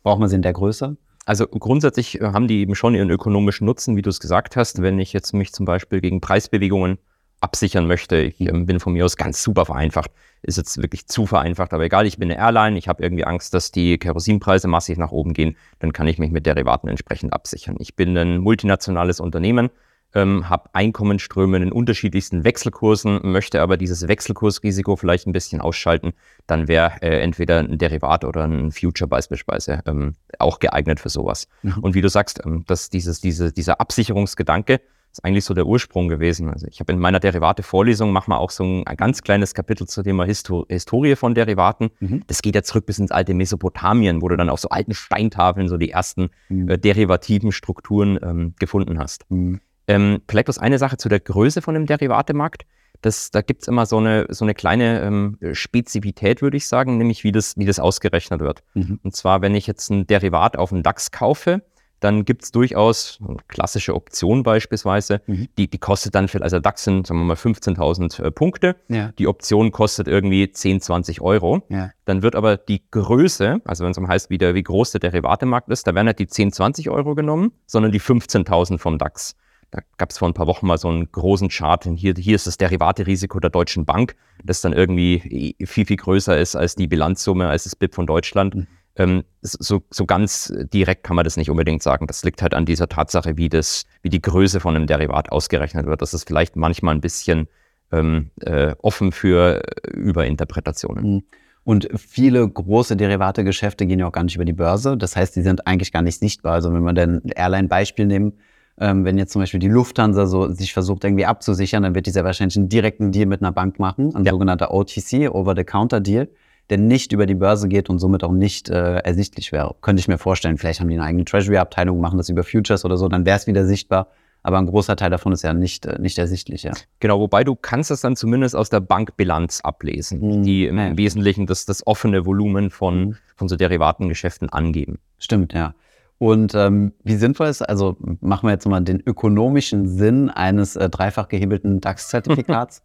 braucht 0.03 0.19
man 0.19 0.29
sie 0.29 0.35
in 0.35 0.41
der 0.41 0.53
Größe? 0.53 0.97
Also 1.25 1.47
grundsätzlich 1.47 2.21
äh, 2.21 2.25
haben 2.25 2.47
die 2.47 2.59
eben 2.59 2.75
schon 2.75 2.95
ihren 2.95 3.09
ökonomischen 3.09 3.65
Nutzen, 3.65 3.95
wie 3.95 4.01
du 4.01 4.09
es 4.09 4.19
gesagt 4.19 4.55
hast. 4.55 4.81
Wenn 4.81 4.99
ich 4.99 5.13
jetzt 5.13 5.33
mich 5.33 5.53
zum 5.53 5.65
Beispiel 5.65 6.01
gegen 6.01 6.21
Preisbewegungen 6.21 6.99
absichern 7.41 7.87
möchte. 7.87 8.17
Ich 8.17 8.39
ähm, 8.41 8.65
bin 8.65 8.79
von 8.79 8.93
mir 8.93 9.05
aus 9.05 9.17
ganz 9.17 9.41
super 9.41 9.65
vereinfacht. 9.65 10.11
Ist 10.43 10.57
jetzt 10.57 10.81
wirklich 10.81 11.07
zu 11.07 11.25
vereinfacht, 11.25 11.73
aber 11.73 11.83
egal, 11.83 12.05
ich 12.05 12.17
bin 12.17 12.31
eine 12.31 12.39
Airline, 12.39 12.77
ich 12.77 12.87
habe 12.87 13.03
irgendwie 13.03 13.25
Angst, 13.25 13.53
dass 13.53 13.71
die 13.71 13.97
Kerosinpreise 13.97 14.67
massiv 14.67 14.97
nach 14.97 15.11
oben 15.11 15.33
gehen, 15.33 15.57
dann 15.79 15.93
kann 15.93 16.07
ich 16.07 16.19
mich 16.19 16.31
mit 16.31 16.45
Derivaten 16.45 16.87
entsprechend 16.87 17.33
absichern. 17.33 17.75
Ich 17.79 17.95
bin 17.95 18.15
ein 18.17 18.37
multinationales 18.37 19.19
Unternehmen, 19.19 19.69
ähm, 20.13 20.49
habe 20.49 20.69
Einkommensströme 20.73 21.57
in 21.57 21.71
unterschiedlichsten 21.71 22.43
Wechselkursen, 22.43 23.19
möchte 23.23 23.61
aber 23.61 23.77
dieses 23.77 24.07
Wechselkursrisiko 24.07 24.95
vielleicht 24.95 25.27
ein 25.27 25.33
bisschen 25.33 25.59
ausschalten, 25.59 26.13
dann 26.45 26.67
wäre 26.67 26.93
äh, 27.01 27.19
entweder 27.19 27.59
ein 27.59 27.77
Derivat 27.77 28.23
oder 28.23 28.45
ein 28.45 28.71
Future 28.71 29.07
beispielsweise 29.07 29.81
ähm, 29.85 30.15
auch 30.39 30.59
geeignet 30.59 30.99
für 30.99 31.09
sowas. 31.09 31.47
Mhm. 31.61 31.79
Und 31.81 31.95
wie 31.95 32.01
du 32.01 32.09
sagst, 32.09 32.41
ähm, 32.45 32.63
dass 32.67 32.89
dieses, 32.89 33.21
diese, 33.21 33.51
dieser 33.51 33.81
Absicherungsgedanke, 33.81 34.81
ist 35.17 35.25
eigentlich 35.25 35.45
so 35.45 35.53
der 35.53 35.65
Ursprung 35.65 36.07
gewesen. 36.07 36.49
Also 36.49 36.67
ich 36.67 36.79
habe 36.79 36.93
in 36.93 36.99
meiner 36.99 37.19
Derivate-Vorlesung 37.19 38.11
machen 38.11 38.31
wir 38.31 38.39
auch 38.39 38.51
so 38.51 38.63
ein, 38.63 38.85
ein, 38.85 38.97
ganz 38.97 39.21
kleines 39.21 39.53
Kapitel 39.53 39.87
zum 39.87 40.03
Thema 40.03 40.25
Histo 40.25 40.65
Historie 40.69 41.15
von 41.15 41.33
Derivaten. 41.33 41.89
Mhm. 41.99 42.23
Das 42.27 42.41
geht 42.41 42.55
ja 42.55 42.63
zurück 42.63 42.85
bis 42.85 42.99
ins 42.99 43.11
alte 43.11 43.33
Mesopotamien, 43.33 44.21
wo 44.21 44.29
du 44.29 44.37
dann 44.37 44.49
auf 44.49 44.59
so 44.59 44.69
alten 44.69 44.93
Steintafeln 44.93 45.69
so 45.69 45.77
die 45.77 45.91
ersten 45.91 46.29
mhm. 46.49 46.69
äh, 46.69 46.77
derivativen 46.77 47.51
Strukturen 47.51 48.19
ähm, 48.21 48.53
gefunden 48.59 48.99
hast. 48.99 49.29
Mhm. 49.29 49.59
Ähm, 49.87 50.21
vielleicht 50.27 50.45
bloß 50.45 50.59
eine 50.59 50.77
Sache 50.77 50.97
zu 50.97 51.09
der 51.09 51.19
Größe 51.19 51.61
von 51.61 51.73
dem 51.73 51.85
Derivatemarkt. 51.85 52.65
Das, 53.01 53.31
da 53.31 53.41
gibt 53.41 53.61
es 53.61 53.67
immer 53.67 53.85
so 53.85 53.97
eine, 53.97 54.25
so 54.29 54.43
eine 54.43 54.55
kleine 54.55 55.01
ähm, 55.01 55.37
Spezifität, 55.53 56.41
würde 56.41 56.57
ich 56.57 56.67
sagen, 56.67 56.97
nämlich 56.97 57.23
wie 57.23 57.31
das, 57.31 57.55
wie 57.55 57.65
das 57.65 57.79
ausgerechnet 57.79 58.39
wird. 58.39 58.63
Mhm. 58.73 58.99
Und 59.03 59.15
zwar, 59.15 59.41
wenn 59.41 59.55
ich 59.55 59.67
jetzt 59.67 59.89
ein 59.89 60.07
Derivat 60.07 60.57
auf 60.57 60.69
den 60.69 60.83
DAX 60.83 61.11
kaufe, 61.11 61.61
dann 61.99 62.25
gibt 62.25 62.43
es 62.43 62.51
durchaus 62.51 63.19
klassische 63.47 63.95
Option 63.95 64.43
beispielsweise, 64.43 65.21
mhm. 65.25 65.47
die, 65.57 65.69
die 65.69 65.77
kostet 65.77 66.15
dann 66.15 66.27
für, 66.27 66.41
also 66.41 66.59
DAX 66.59 66.83
sind, 66.83 67.07
sagen 67.07 67.19
wir 67.19 67.25
mal, 67.25 67.35
15.000 67.35 68.23
äh, 68.23 68.31
Punkte. 68.31 68.75
Ja. 68.87 69.11
Die 69.17 69.27
Option 69.27 69.71
kostet 69.71 70.07
irgendwie 70.07 70.51
10, 70.51 70.81
20 70.81 71.21
Euro. 71.21 71.63
Ja. 71.69 71.91
Dann 72.05 72.21
wird 72.21 72.35
aber 72.35 72.57
die 72.57 72.83
Größe, 72.91 73.61
also 73.65 73.83
wenn 73.83 73.91
es 73.91 73.97
um 73.97 74.07
heißt, 74.07 74.29
wie, 74.29 74.37
der, 74.37 74.55
wie 74.55 74.63
groß 74.63 74.91
der 74.91 74.99
Derivatemarkt 74.99 75.69
ist, 75.69 75.87
da 75.87 75.95
werden 75.95 76.05
nicht 76.05 76.19
die 76.19 76.27
10, 76.27 76.51
20 76.51 76.89
Euro 76.89 77.15
genommen, 77.15 77.51
sondern 77.65 77.91
die 77.91 78.01
15.000 78.01 78.77
vom 78.77 78.97
DAX. 78.97 79.35
Da 79.71 79.81
gab 79.97 80.11
es 80.11 80.17
vor 80.17 80.29
ein 80.29 80.33
paar 80.33 80.47
Wochen 80.47 80.65
mal 80.65 80.77
so 80.77 80.87
einen 80.87 81.11
großen 81.11 81.49
Chart. 81.49 81.83
Hier, 81.83 82.13
hier 82.17 82.35
ist 82.35 82.47
das 82.47 82.57
Derivaterisiko 82.57 83.39
der 83.39 83.49
Deutschen 83.49 83.85
Bank, 83.85 84.15
das 84.43 84.61
dann 84.61 84.71
irgendwie 84.71 85.55
viel, 85.65 85.85
viel 85.85 85.97
größer 85.97 86.37
ist 86.37 86.55
als 86.55 86.75
die 86.75 86.87
Bilanzsumme, 86.87 87.49
als 87.49 87.65
das 87.65 87.75
BIP 87.75 87.93
von 87.93 88.05
Deutschland. 88.05 88.55
Mhm. 88.55 88.67
Ähm, 88.97 89.23
so, 89.41 89.83
so 89.91 90.05
ganz 90.05 90.51
direkt 90.73 91.03
kann 91.03 91.15
man 91.15 91.23
das 91.23 91.37
nicht 91.37 91.49
unbedingt 91.49 91.83
sagen. 91.83 92.07
Das 92.07 92.23
liegt 92.23 92.41
halt 92.41 92.53
an 92.53 92.65
dieser 92.65 92.89
Tatsache, 92.89 93.37
wie, 93.37 93.47
das, 93.47 93.85
wie 94.01 94.09
die 94.09 94.21
Größe 94.21 94.59
von 94.59 94.75
einem 94.75 94.87
Derivat 94.87 95.31
ausgerechnet 95.31 95.85
wird. 95.85 96.01
Das 96.01 96.13
ist 96.13 96.27
vielleicht 96.27 96.55
manchmal 96.55 96.95
ein 96.95 97.01
bisschen 97.01 97.47
ähm, 97.91 98.31
äh, 98.41 98.75
offen 98.81 99.11
für 99.11 99.61
Überinterpretationen. 99.93 101.13
Mhm. 101.13 101.23
Und 101.63 101.89
viele 101.97 102.47
große 102.47 102.95
Derivategeschäfte 102.95 103.85
gehen 103.85 103.99
ja 103.99 104.07
auch 104.07 104.11
gar 104.13 104.23
nicht 104.23 104.35
über 104.35 104.45
die 104.45 104.53
Börse. 104.53 104.97
Das 104.97 105.15
heißt, 105.15 105.35
die 105.35 105.41
sind 105.41 105.67
eigentlich 105.67 105.91
gar 105.91 106.01
nicht 106.01 106.17
sichtbar. 106.17 106.53
Also 106.53 106.73
wenn 106.73 106.81
wir 106.81 106.93
dann 106.93 107.21
Airline-Beispiel 107.35 108.05
nehmen, 108.05 108.33
ähm, 108.79 109.05
wenn 109.05 109.17
jetzt 109.17 109.33
zum 109.33 109.41
Beispiel 109.41 109.59
die 109.59 109.67
Lufthansa 109.67 110.27
so 110.27 110.49
sich 110.49 110.71
versucht 110.73 111.03
irgendwie 111.03 111.25
abzusichern, 111.25 111.83
dann 111.83 111.93
wird 111.93 112.05
die 112.05 112.11
sehr 112.11 112.23
wahrscheinlich 112.23 112.57
einen 112.57 112.69
direkten 112.69 113.11
Deal 113.11 113.25
mit 113.25 113.41
einer 113.41 113.51
Bank 113.51 113.79
machen, 113.79 114.15
ein 114.15 114.23
ja. 114.23 114.31
sogenannter 114.31 114.73
OTC, 114.73 115.29
Over-the-Counter-Deal, 115.29 116.29
der 116.69 116.77
nicht 116.77 117.11
über 117.11 117.25
die 117.25 117.35
Börse 117.35 117.67
geht 117.67 117.89
und 117.89 117.99
somit 117.99 118.23
auch 118.23 118.31
nicht 118.31 118.69
äh, 118.69 118.97
ersichtlich 118.97 119.51
wäre. 119.51 119.75
Könnte 119.81 119.99
ich 119.99 120.07
mir 120.07 120.17
vorstellen. 120.17 120.57
Vielleicht 120.57 120.79
haben 120.79 120.89
die 120.89 120.95
eine 120.95 121.03
eigene 121.03 121.25
Treasury-Abteilung, 121.25 121.99
machen 121.99 122.17
das 122.17 122.29
über 122.29 122.43
Futures 122.43 122.83
oder 122.85 122.97
so, 122.97 123.07
dann 123.07 123.25
wäre 123.25 123.37
es 123.37 123.47
wieder 123.47 123.65
sichtbar. 123.65 124.07
Aber 124.43 124.59
ein 124.59 124.67
großer 124.67 124.95
Teil 124.95 125.09
davon 125.09 125.33
ist 125.33 125.43
ja 125.43 125.53
nicht, 125.53 125.85
äh, 125.85 125.99
nicht 125.99 126.17
ersichtlich, 126.17 126.63
ja. 126.63 126.71
Genau, 126.99 127.19
wobei 127.19 127.43
du 127.43 127.55
kannst 127.55 127.91
das 127.91 128.01
dann 128.01 128.15
zumindest 128.15 128.55
aus 128.55 128.69
der 128.69 128.79
Bankbilanz 128.79 129.61
ablesen, 129.61 130.19
mhm. 130.21 130.43
die 130.43 130.67
im 130.67 130.77
ja. 130.77 130.95
Wesentlichen 130.95 131.47
das, 131.47 131.65
das 131.65 131.85
offene 131.85 132.25
Volumen 132.25 132.69
von, 132.69 132.99
mhm. 132.99 133.17
von 133.35 133.49
so 133.49 133.55
Derivatengeschäften 133.55 134.49
angeben. 134.49 134.99
Stimmt, 135.17 135.53
ja. 135.53 135.73
Und 136.19 136.55
ähm, 136.55 136.93
wie 137.03 137.15
sinnvoll 137.15 137.47
ist, 137.47 137.61
also 137.61 137.97
machen 138.21 138.47
wir 138.47 138.53
jetzt 138.53 138.67
mal 138.67 138.81
den 138.81 139.01
ökonomischen 139.05 139.87
Sinn 139.87 140.29
eines 140.29 140.75
äh, 140.75 140.89
dreifach 140.89 141.27
gehebelten 141.27 141.81
DAX-Zertifikats. 141.81 142.81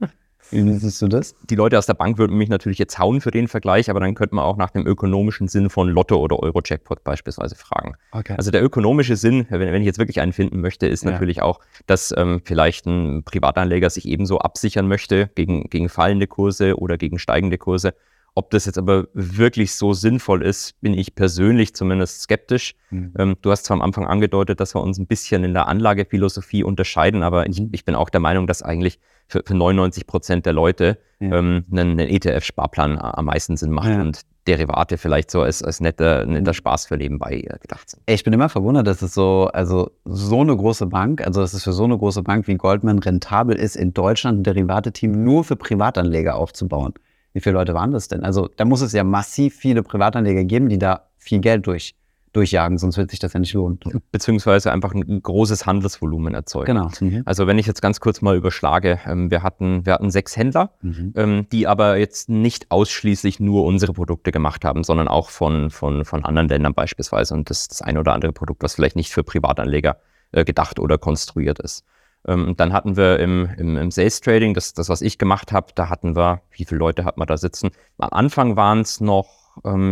Wie 0.51 0.73
siehst 0.75 1.01
du 1.01 1.09
das? 1.09 1.35
Die 1.49 1.55
Leute 1.55 1.79
aus 1.79 1.87
der 1.87 1.95
Bank 1.95 2.19
würden 2.19 2.37
mich 2.37 2.49
natürlich 2.49 2.79
jetzt 2.79 2.99
hauen 2.99 3.21
für 3.21 3.31
den 3.31 3.49
Vergleich, 3.49 3.89
aber 3.89 4.01
dann 4.01 4.15
könnte 4.15 4.35
man 4.35 4.45
auch 4.45 4.57
nach 4.57 4.71
dem 4.71 4.87
ökonomischen 4.87 5.49
Sinn 5.49 5.71
von 5.71 5.89
Lotto 5.89 6.17
oder 6.17 6.39
Euro-Jackpot 6.41 7.05
beispielsweise 7.05 7.55
fragen. 7.55 7.95
Okay. 8.13 8.35
Also 8.37 8.51
der 8.51 8.63
ökonomische 8.63 9.17
Sinn, 9.17 9.47
wenn, 9.49 9.61
wenn, 9.61 9.83
ich 9.83 9.87
jetzt 9.87 9.99
wirklich 9.99 10.21
einen 10.21 10.33
finden 10.33 10.61
möchte, 10.61 10.87
ist 10.87 11.05
ja. 11.05 11.11
natürlich 11.11 11.43
auch, 11.43 11.61
dass 11.87 12.15
ähm, 12.17 12.43
vielleicht 12.45 12.87
ein 12.87 13.23
Privatanleger 13.25 13.89
sich 13.89 14.07
ebenso 14.07 14.39
absichern 14.39 14.89
möchte 14.89 15.31
gegen, 15.35 15.71
gegen 15.71 15.89
fallende 15.89 16.27
Kurse 16.27 16.77
oder 16.77 16.99
gegen 16.99 17.19
steigende 17.19 17.59
Kurse 17.59 17.95
ob 18.35 18.51
das 18.51 18.65
jetzt 18.65 18.79
aber 18.79 19.09
wirklich 19.13 19.75
so 19.75 19.93
sinnvoll 19.93 20.43
ist, 20.43 20.81
bin 20.81 20.95
ich 20.95 21.15
persönlich 21.15 21.75
zumindest 21.75 22.23
skeptisch. 22.23 22.75
Mhm. 22.91 23.13
Ähm, 23.19 23.37
du 23.43 23.51
hast 23.51 23.65
zwar 23.65 23.77
am 23.77 23.83
Anfang 23.83 24.07
angedeutet, 24.07 24.59
dass 24.61 24.75
wir 24.75 24.81
uns 24.81 24.99
ein 24.99 25.07
bisschen 25.07 25.45
in 25.45 25.53
der 25.53 25.69
Anlagephilosophie 25.69 26.65
unterscheiden, 26.65 27.23
aber 27.23 27.47
ich, 27.47 27.61
mhm. 27.61 27.69
ich 27.73 27.85
bin 27.85 27.95
auch 27.95 28.09
der 28.09 28.21
Meinung, 28.21 28.47
dass 28.47 28.63
eigentlich 28.63 28.99
für, 29.33 29.43
für 29.45 29.55
99 29.55 30.07
Prozent 30.07 30.47
der 30.47 30.53
Leute 30.53 30.99
ja. 31.19 31.39
ähm, 31.39 31.65
ein, 31.73 31.99
ein 31.99 31.99
ETF-Sparplan 31.99 32.99
am 32.99 33.25
meisten 33.25 33.57
Sinn 33.57 33.71
macht 33.71 33.89
ja. 33.89 34.01
und 34.01 34.21
Derivate 34.47 34.99
vielleicht 34.99 35.31
so 35.31 35.43
als, 35.43 35.62
als 35.62 35.81
netter, 35.81 36.27
netter 36.27 36.51
mhm. 36.51 36.55
Spaß 36.55 36.87
für 36.87 36.97
nebenbei 36.97 37.37
äh, 37.37 37.59
gedacht 37.61 37.89
sind. 37.89 38.03
Ich 38.07 38.25
bin 38.25 38.33
immer 38.33 38.49
verwundert, 38.49 38.87
dass 38.87 39.01
es 39.01 39.15
so, 39.15 39.49
also 39.53 39.91
so 40.05 40.41
eine 40.41 40.57
große 40.57 40.87
Bank, 40.87 41.25
also 41.25 41.41
dass 41.41 41.55
es 41.55 41.62
für 41.62 41.73
so 41.73 41.85
eine 41.85 41.97
große 41.97 42.23
Bank 42.23 42.47
wie 42.49 42.57
Goldman 42.57 42.99
rentabel 42.99 43.57
ist, 43.57 43.77
in 43.77 43.95
Deutschland 43.95 44.41
ein 44.41 44.43
Derivate-Team 44.43 45.25
nur 45.25 45.45
für 45.45 45.57
Privatanleger 45.57 46.35
aufzubauen. 46.35 46.93
Wie 47.33 47.41
viele 47.41 47.55
Leute 47.55 47.73
waren 47.73 47.93
das 47.93 48.09
denn? 48.09 48.25
Also 48.25 48.51
da 48.57 48.65
muss 48.65 48.83
es 48.83 48.93
ja 48.93 49.05
massiv 49.05 49.57
viele 49.57 49.83
Privatanleger 49.83 50.45
geben, 50.45 50.69
die 50.69 50.79
da 50.79 51.09
viel 51.17 51.39
Geld 51.39 51.67
durch, 51.67 51.95
durchjagen, 52.33 52.79
sonst 52.79 52.97
wird 52.97 53.11
sich 53.11 53.19
das 53.19 53.33
ja 53.33 53.41
nicht 53.41 53.53
lohnen. 53.53 53.79
Beziehungsweise 54.11 54.73
einfach 54.73 54.95
ein 54.95 55.23
großes 55.23 55.67
Handelsvolumen 55.67 56.35
erzeugen. 56.35 56.67
Genau. 56.67 56.89
Mhm. 57.01 57.23
Also 57.27 57.47
wenn 57.47 57.59
ich 57.59 57.67
jetzt 57.67 57.83
ganz 57.83 58.01
kurz 58.01 58.23
mal 58.23 58.37
überschlage, 58.37 59.01
ähm, 59.07 59.31
wir, 59.31 59.43
hatten, 59.43 59.85
wir 59.85 59.95
hatten 59.95 60.11
sechs 60.11 60.37
Händler, 60.37 60.71
mhm. 60.81 61.12
ähm, 61.17 61.47
die 61.53 61.67
aber 61.67 61.97
jetzt 61.97 62.29
nicht 62.29 62.71
ausschließlich 62.71 63.41
nur 63.41 63.65
unsere 63.65 63.93
Produkte 63.93 64.33
gemacht 64.33 64.65
haben, 64.65 64.83
sondern 64.85 65.09
auch 65.09 65.31
von, 65.31 65.71
von, 65.71 66.05
von 66.05 66.25
anderen 66.25 66.49
Ländern 66.49 66.75
beispielsweise 66.75 67.35
und 67.35 67.51
das, 67.51 67.69
das 67.69 67.83
ein 67.83 67.99
oder 67.99 68.12
andere 68.15 68.33
Produkt, 68.33 68.62
was 68.62 68.75
vielleicht 68.75 68.97
nicht 68.97 69.11
für 69.11 69.23
Privatanleger 69.23 69.99
äh, 70.33 70.45
gedacht 70.45 70.79
oder 70.79 70.99
konstruiert 70.99 71.59
ist. 71.59 71.85
Ähm, 72.27 72.55
dann 72.57 72.73
hatten 72.73 72.97
wir 72.97 73.19
im, 73.19 73.51
im, 73.59 73.77
im 73.77 73.91
Sales 73.91 74.21
Trading, 74.21 74.55
das, 74.55 74.73
das, 74.75 74.89
was 74.89 75.03
ich 75.03 75.19
gemacht 75.19 75.53
habe, 75.53 75.73
da 75.75 75.89
hatten 75.89 76.17
wir, 76.17 76.41
wie 76.53 76.65
viele 76.65 76.79
Leute 76.79 77.05
hat 77.05 77.19
man 77.19 77.27
da 77.27 77.37
sitzen? 77.37 77.71
Am 77.99 78.11
Anfang 78.11 78.57
waren 78.57 78.81
es 78.81 79.01
noch, 79.01 79.43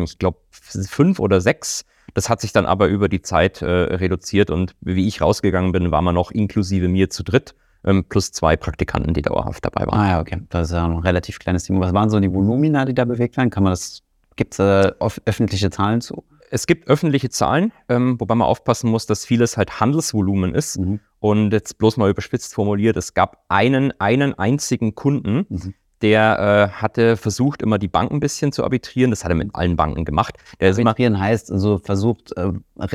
ich 0.04 0.18
glaube, 0.18 0.38
fünf 0.50 1.18
oder 1.18 1.42
sechs. 1.42 1.84
Das 2.14 2.28
hat 2.28 2.40
sich 2.40 2.52
dann 2.52 2.66
aber 2.66 2.88
über 2.88 3.08
die 3.08 3.22
Zeit 3.22 3.62
äh, 3.62 3.66
reduziert 3.66 4.50
und 4.50 4.74
wie 4.80 5.06
ich 5.06 5.20
rausgegangen 5.20 5.72
bin, 5.72 5.90
war 5.90 6.02
man 6.02 6.14
noch 6.14 6.30
inklusive 6.30 6.88
mir 6.88 7.10
zu 7.10 7.22
dritt. 7.22 7.54
Ähm, 7.82 8.04
plus 8.04 8.30
zwei 8.30 8.58
Praktikanten, 8.58 9.14
die 9.14 9.22
dauerhaft 9.22 9.64
dabei 9.64 9.86
waren. 9.86 9.98
Ah 9.98 10.08
ja, 10.10 10.20
okay. 10.20 10.42
Das 10.50 10.68
ist 10.68 10.74
ja 10.74 10.84
ein 10.84 10.98
relativ 10.98 11.38
kleines 11.38 11.64
Team. 11.64 11.80
Was 11.80 11.94
waren 11.94 12.10
so 12.10 12.20
die 12.20 12.30
Volumina, 12.30 12.84
die 12.84 12.92
da 12.92 13.06
bewegt 13.06 13.38
werden? 13.38 13.48
Kann 13.48 13.62
man 13.62 13.72
das, 13.72 14.02
gibt 14.36 14.52
es 14.52 14.58
äh, 14.58 14.92
öffentliche 15.24 15.70
Zahlen 15.70 16.02
zu? 16.02 16.24
Es 16.50 16.66
gibt 16.66 16.88
öffentliche 16.88 17.30
Zahlen, 17.30 17.72
ähm, 17.88 18.20
wobei 18.20 18.34
man 18.34 18.46
aufpassen 18.46 18.90
muss, 18.90 19.06
dass 19.06 19.24
vieles 19.24 19.56
halt 19.56 19.80
Handelsvolumen 19.80 20.54
ist. 20.54 20.78
Mhm. 20.78 21.00
Und 21.20 21.52
jetzt 21.52 21.78
bloß 21.78 21.96
mal 21.96 22.10
überspitzt 22.10 22.54
formuliert, 22.54 22.96
es 22.96 23.14
gab 23.14 23.44
einen, 23.48 23.98
einen 23.98 24.38
einzigen 24.38 24.94
Kunden, 24.94 25.46
mhm. 25.48 25.74
Der 26.02 26.70
äh, 26.72 26.80
hatte 26.80 27.16
versucht, 27.16 27.62
immer 27.62 27.78
die 27.78 27.88
Banken 27.88 28.14
ein 28.14 28.20
bisschen 28.20 28.52
zu 28.52 28.64
arbitrieren. 28.64 29.10
Das 29.10 29.24
hat 29.24 29.30
er 29.30 29.34
mit 29.34 29.54
allen 29.54 29.76
Banken 29.76 30.04
gemacht. 30.04 30.36
Der 30.60 30.70
arbitrieren 30.70 31.14
immer, 31.14 31.22
heißt 31.22 31.52
also 31.52 31.78
versucht, 31.78 32.36
äh, 32.36 32.52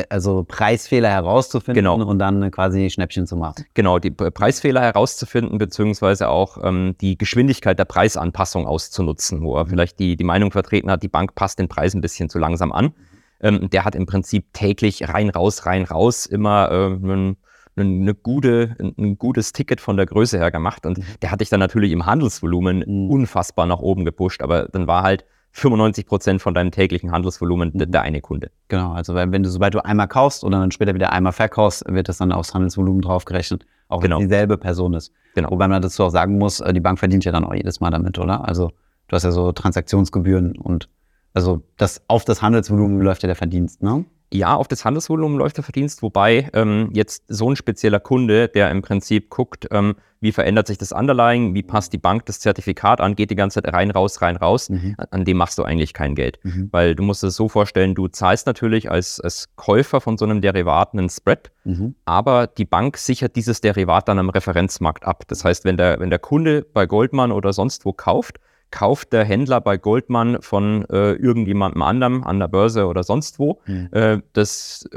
also 0.09 0.43
Preisfehler 0.47 1.09
herauszufinden 1.09 1.83
genau. 1.83 2.03
und 2.03 2.19
dann 2.19 2.49
quasi 2.51 2.89
Schnäppchen 2.89 3.27
zu 3.27 3.35
machen. 3.37 3.65
Genau, 3.73 3.99
die 3.99 4.11
Preisfehler 4.11 4.81
herauszufinden, 4.81 5.57
beziehungsweise 5.57 6.29
auch 6.29 6.57
ähm, 6.63 6.95
die 7.01 7.17
Geschwindigkeit 7.17 7.77
der 7.77 7.85
Preisanpassung 7.85 8.65
auszunutzen, 8.65 9.43
wo 9.43 9.55
er 9.57 9.65
mhm. 9.65 9.69
vielleicht 9.69 9.99
die, 9.99 10.15
die 10.15 10.23
Meinung 10.23 10.51
vertreten 10.51 10.89
hat, 10.89 11.03
die 11.03 11.07
Bank 11.07 11.35
passt 11.35 11.59
den 11.59 11.67
Preis 11.67 11.93
ein 11.93 12.01
bisschen 12.01 12.29
zu 12.29 12.39
langsam 12.39 12.71
an. 12.71 12.93
Ähm, 13.41 13.69
der 13.69 13.85
hat 13.85 13.95
im 13.95 14.05
Prinzip 14.05 14.53
täglich 14.53 15.07
rein, 15.09 15.29
raus, 15.29 15.65
rein, 15.65 15.83
raus 15.83 16.25
immer 16.25 16.71
äh, 16.71 16.85
einen 16.85 17.37
eine 17.77 18.13
gute, 18.13 18.75
ein 18.79 19.17
gutes 19.17 19.51
Ticket 19.51 19.81
von 19.81 19.97
der 19.97 20.05
Größe 20.05 20.37
her 20.37 20.51
gemacht. 20.51 20.85
Und 20.85 20.97
mhm. 20.97 21.03
der 21.21 21.31
hatte 21.31 21.43
ich 21.43 21.49
dann 21.49 21.59
natürlich 21.59 21.91
im 21.91 22.05
Handelsvolumen 22.05 22.83
mhm. 22.85 23.09
unfassbar 23.09 23.65
nach 23.65 23.79
oben 23.79 24.05
gepusht. 24.05 24.41
Aber 24.41 24.67
dann 24.69 24.87
war 24.87 25.03
halt 25.03 25.25
95 25.51 26.05
Prozent 26.05 26.41
von 26.41 26.53
deinem 26.53 26.71
täglichen 26.71 27.11
Handelsvolumen 27.11 27.71
mhm. 27.73 27.91
der 27.91 28.01
eine 28.01 28.21
Kunde. 28.21 28.51
Genau, 28.67 28.91
also 28.91 29.15
wenn 29.15 29.41
du, 29.41 29.49
sobald 29.49 29.73
du 29.73 29.83
einmal 29.83 30.07
kaufst 30.07 30.43
oder 30.43 30.59
dann 30.59 30.71
später 30.71 30.93
wieder 30.93 31.13
einmal 31.13 31.31
verkaufst, 31.31 31.83
wird 31.87 32.09
das 32.09 32.17
dann 32.17 32.33
aufs 32.33 32.53
Handelsvolumen 32.53 33.01
draufgerechnet, 33.01 33.65
auch 33.87 34.01
genau. 34.01 34.19
wenn 34.19 34.27
dieselbe 34.27 34.57
Person 34.57 34.93
ist. 34.93 35.13
Genau. 35.33 35.51
Wobei 35.51 35.67
man 35.69 35.81
dazu 35.81 36.03
auch 36.03 36.09
sagen 36.09 36.37
muss, 36.37 36.59
äh, 36.59 36.73
die 36.73 36.81
Bank 36.81 36.99
verdient 36.99 37.23
ja 37.23 37.31
dann 37.31 37.45
auch 37.45 37.53
jedes 37.53 37.79
Mal 37.79 37.89
damit, 37.89 38.19
oder? 38.19 38.45
Also 38.45 38.71
du 39.07 39.15
hast 39.15 39.23
ja 39.23 39.31
so 39.31 39.53
Transaktionsgebühren 39.53 40.57
und 40.57 40.89
also 41.33 41.61
das, 41.77 42.01
auf 42.07 42.25
das 42.25 42.41
Handelsvolumen 42.41 42.99
läuft 43.01 43.23
ja 43.23 43.27
der 43.27 43.35
Verdienst, 43.35 43.81
ne? 43.81 44.05
Ja, 44.35 44.55
auf 44.55 44.67
das 44.67 44.85
Handelsvolumen 44.85 45.37
läuft 45.37 45.57
der 45.57 45.63
Verdienst, 45.63 46.01
wobei 46.01 46.49
ähm, 46.53 46.89
jetzt 46.93 47.23
so 47.27 47.49
ein 47.49 47.55
spezieller 47.55 47.99
Kunde, 47.99 48.47
der 48.47 48.71
im 48.71 48.81
Prinzip 48.81 49.29
guckt, 49.29 49.67
ähm, 49.71 49.95
wie 50.21 50.31
verändert 50.31 50.67
sich 50.67 50.77
das 50.77 50.91
Underlying, 50.91 51.53
wie 51.53 51.61
passt 51.61 51.93
die 51.93 51.97
Bank 51.97 52.25
das 52.25 52.39
Zertifikat 52.39 52.99
an, 52.99 53.15
geht 53.15 53.29
die 53.29 53.35
ganze 53.35 53.61
Zeit 53.61 53.73
rein, 53.73 53.91
raus, 53.91 54.21
rein, 54.21 54.37
raus, 54.37 54.69
mhm. 54.69 54.95
an, 54.97 55.07
an, 55.11 55.25
dem 55.25 55.37
machst 55.37 55.57
du 55.57 55.63
eigentlich 55.63 55.93
kein 55.93 56.15
Geld. 56.15 56.39
Mhm. 56.43 56.69
Weil 56.71 56.95
du 56.95 57.03
musst 57.03 57.23
es 57.23 57.35
so 57.35 57.47
vorstellen, 57.47 57.93
du 57.93 58.07
zahlst 58.07 58.47
natürlich 58.47 58.89
als, 58.89 59.19
als 59.19 59.49
Käufer 59.55 60.01
von 60.01 60.17
so 60.17 60.25
einem 60.25 60.41
Derivat 60.41 60.93
einen 60.93 61.09
Spread, 61.09 61.51
mhm. 61.63 61.95
aber 62.05 62.47
die 62.47 62.65
Bank 62.65 62.97
sichert 62.97 63.35
dieses 63.35 63.61
Derivat 63.61 64.07
dann 64.07 64.19
am 64.19 64.29
Referenzmarkt 64.29 65.05
ab. 65.05 65.23
Das 65.27 65.45
heißt, 65.45 65.63
wenn 65.65 65.77
der, 65.77 65.99
wenn 65.99 66.09
der 66.09 66.19
Kunde 66.19 66.65
bei 66.73 66.85
Goldman 66.85 67.31
oder 67.31 67.53
sonst 67.53 67.85
wo 67.85 67.93
kauft, 67.93 68.39
kauft 68.71 69.13
der 69.13 69.23
Händler 69.23 69.61
bei 69.61 69.77
Goldman 69.77 70.41
von 70.41 70.85
äh, 70.89 71.13
irgendjemandem 71.13 71.81
anderem 71.81 72.23
an 72.23 72.39
der 72.39 72.47
Börse 72.47 72.87
oder 72.87 73.03
sonst 73.03 73.39
wo 73.39 73.61
mhm. 73.65 73.89
äh, 73.91 74.19
das 74.33 74.89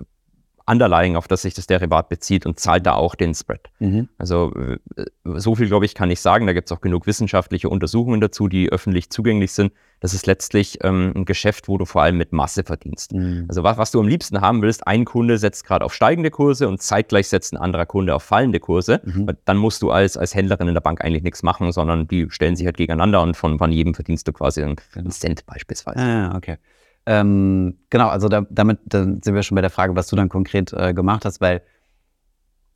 Underlying, 0.69 1.17
auf 1.17 1.29
das 1.29 1.43
sich 1.43 1.55
das 1.55 1.67
Derivat 1.67 2.09
bezieht 2.09 2.47
und 2.47 2.61
zahlt 2.61 2.87
da 2.87 2.95
auch 2.95 3.15
den 3.15 3.35
Spread. 3.35 3.71
Mhm. 3.79 4.09
Also 4.19 4.53
äh, 4.55 4.79
so 5.25 5.55
viel, 5.55 5.67
glaube 5.67 5.85
ich, 5.85 5.95
kann 5.95 6.11
ich 6.11 6.21
sagen. 6.21 6.47
Da 6.47 6.53
gibt 6.53 6.71
es 6.71 6.77
auch 6.77 6.81
genug 6.81 7.07
wissenschaftliche 7.07 7.69
Untersuchungen 7.69 8.21
dazu, 8.21 8.49
die 8.49 8.71
öffentlich 8.71 9.11
zugänglich 9.11 9.53
sind. 9.53 9.73
Das 10.01 10.15
ist 10.15 10.27
letztlich 10.27 10.79
ähm, 10.85 11.13
ein 11.17 11.25
Geschäft, 11.25 11.69
wo 11.69 11.79
du 11.79 11.85
vor 11.85 12.03
allem 12.03 12.17
mit 12.17 12.33
Masse 12.33 12.63
verdienst. 12.65 13.13
Mhm. 13.13 13.47
Also 13.49 13.63
was, 13.63 13.79
was 13.79 13.91
du 13.91 14.01
am 14.01 14.07
liebsten 14.07 14.41
haben 14.41 14.63
willst, 14.63 14.87
ein 14.87 15.05
Kunde 15.05 15.39
setzt 15.39 15.65
gerade 15.65 15.85
auf 15.85 15.95
steigende 15.95 16.31
Kurse 16.31 16.69
und 16.69 16.81
zeitgleich 16.83 17.29
setzt 17.29 17.53
ein 17.53 17.57
anderer 17.57 17.87
Kunde 17.87 18.15
auf 18.15 18.23
fallende 18.23 18.61
Kurse. 18.61 19.01
Mhm. 19.05 19.31
Dann 19.45 19.57
musst 19.57 19.83
du 19.83 19.91
als, 19.91 20.17
als 20.17 20.35
Händlerin 20.35 20.69
in 20.69 20.75
der 20.75 20.81
Bank 20.81 21.05
eigentlich 21.05 21.23
nichts 21.23 21.43
machen, 21.43 21.73
sondern 21.73 22.07
die 22.07 22.31
stellen 22.31 22.57
sich 22.57 22.67
halt 22.67 22.77
gegeneinander 22.77 23.23
und 23.23 23.37
von, 23.37 23.59
von 23.59 23.73
jedem 23.73 23.95
verdienst 23.95 24.29
du 24.29 24.33
quasi 24.33 24.63
einen, 24.63 24.77
einen 24.95 25.05
genau. 25.05 25.11
Cent 25.11 25.47
beispielsweise. 25.47 26.01
Ah, 26.01 26.37
okay. 26.37 26.59
Ähm, 27.11 27.79
genau, 27.89 28.09
also 28.09 28.29
da, 28.29 28.45
damit 28.51 28.81
da 28.85 29.03
sind 29.03 29.33
wir 29.33 29.43
schon 29.43 29.55
bei 29.55 29.63
der 29.63 29.71
Frage, 29.71 29.97
was 29.97 30.09
du 30.09 30.17
dann 30.17 30.29
konkret 30.29 30.75
äh, 30.75 30.93
gemacht 30.93 31.25
hast, 31.25 31.41
weil 31.41 31.63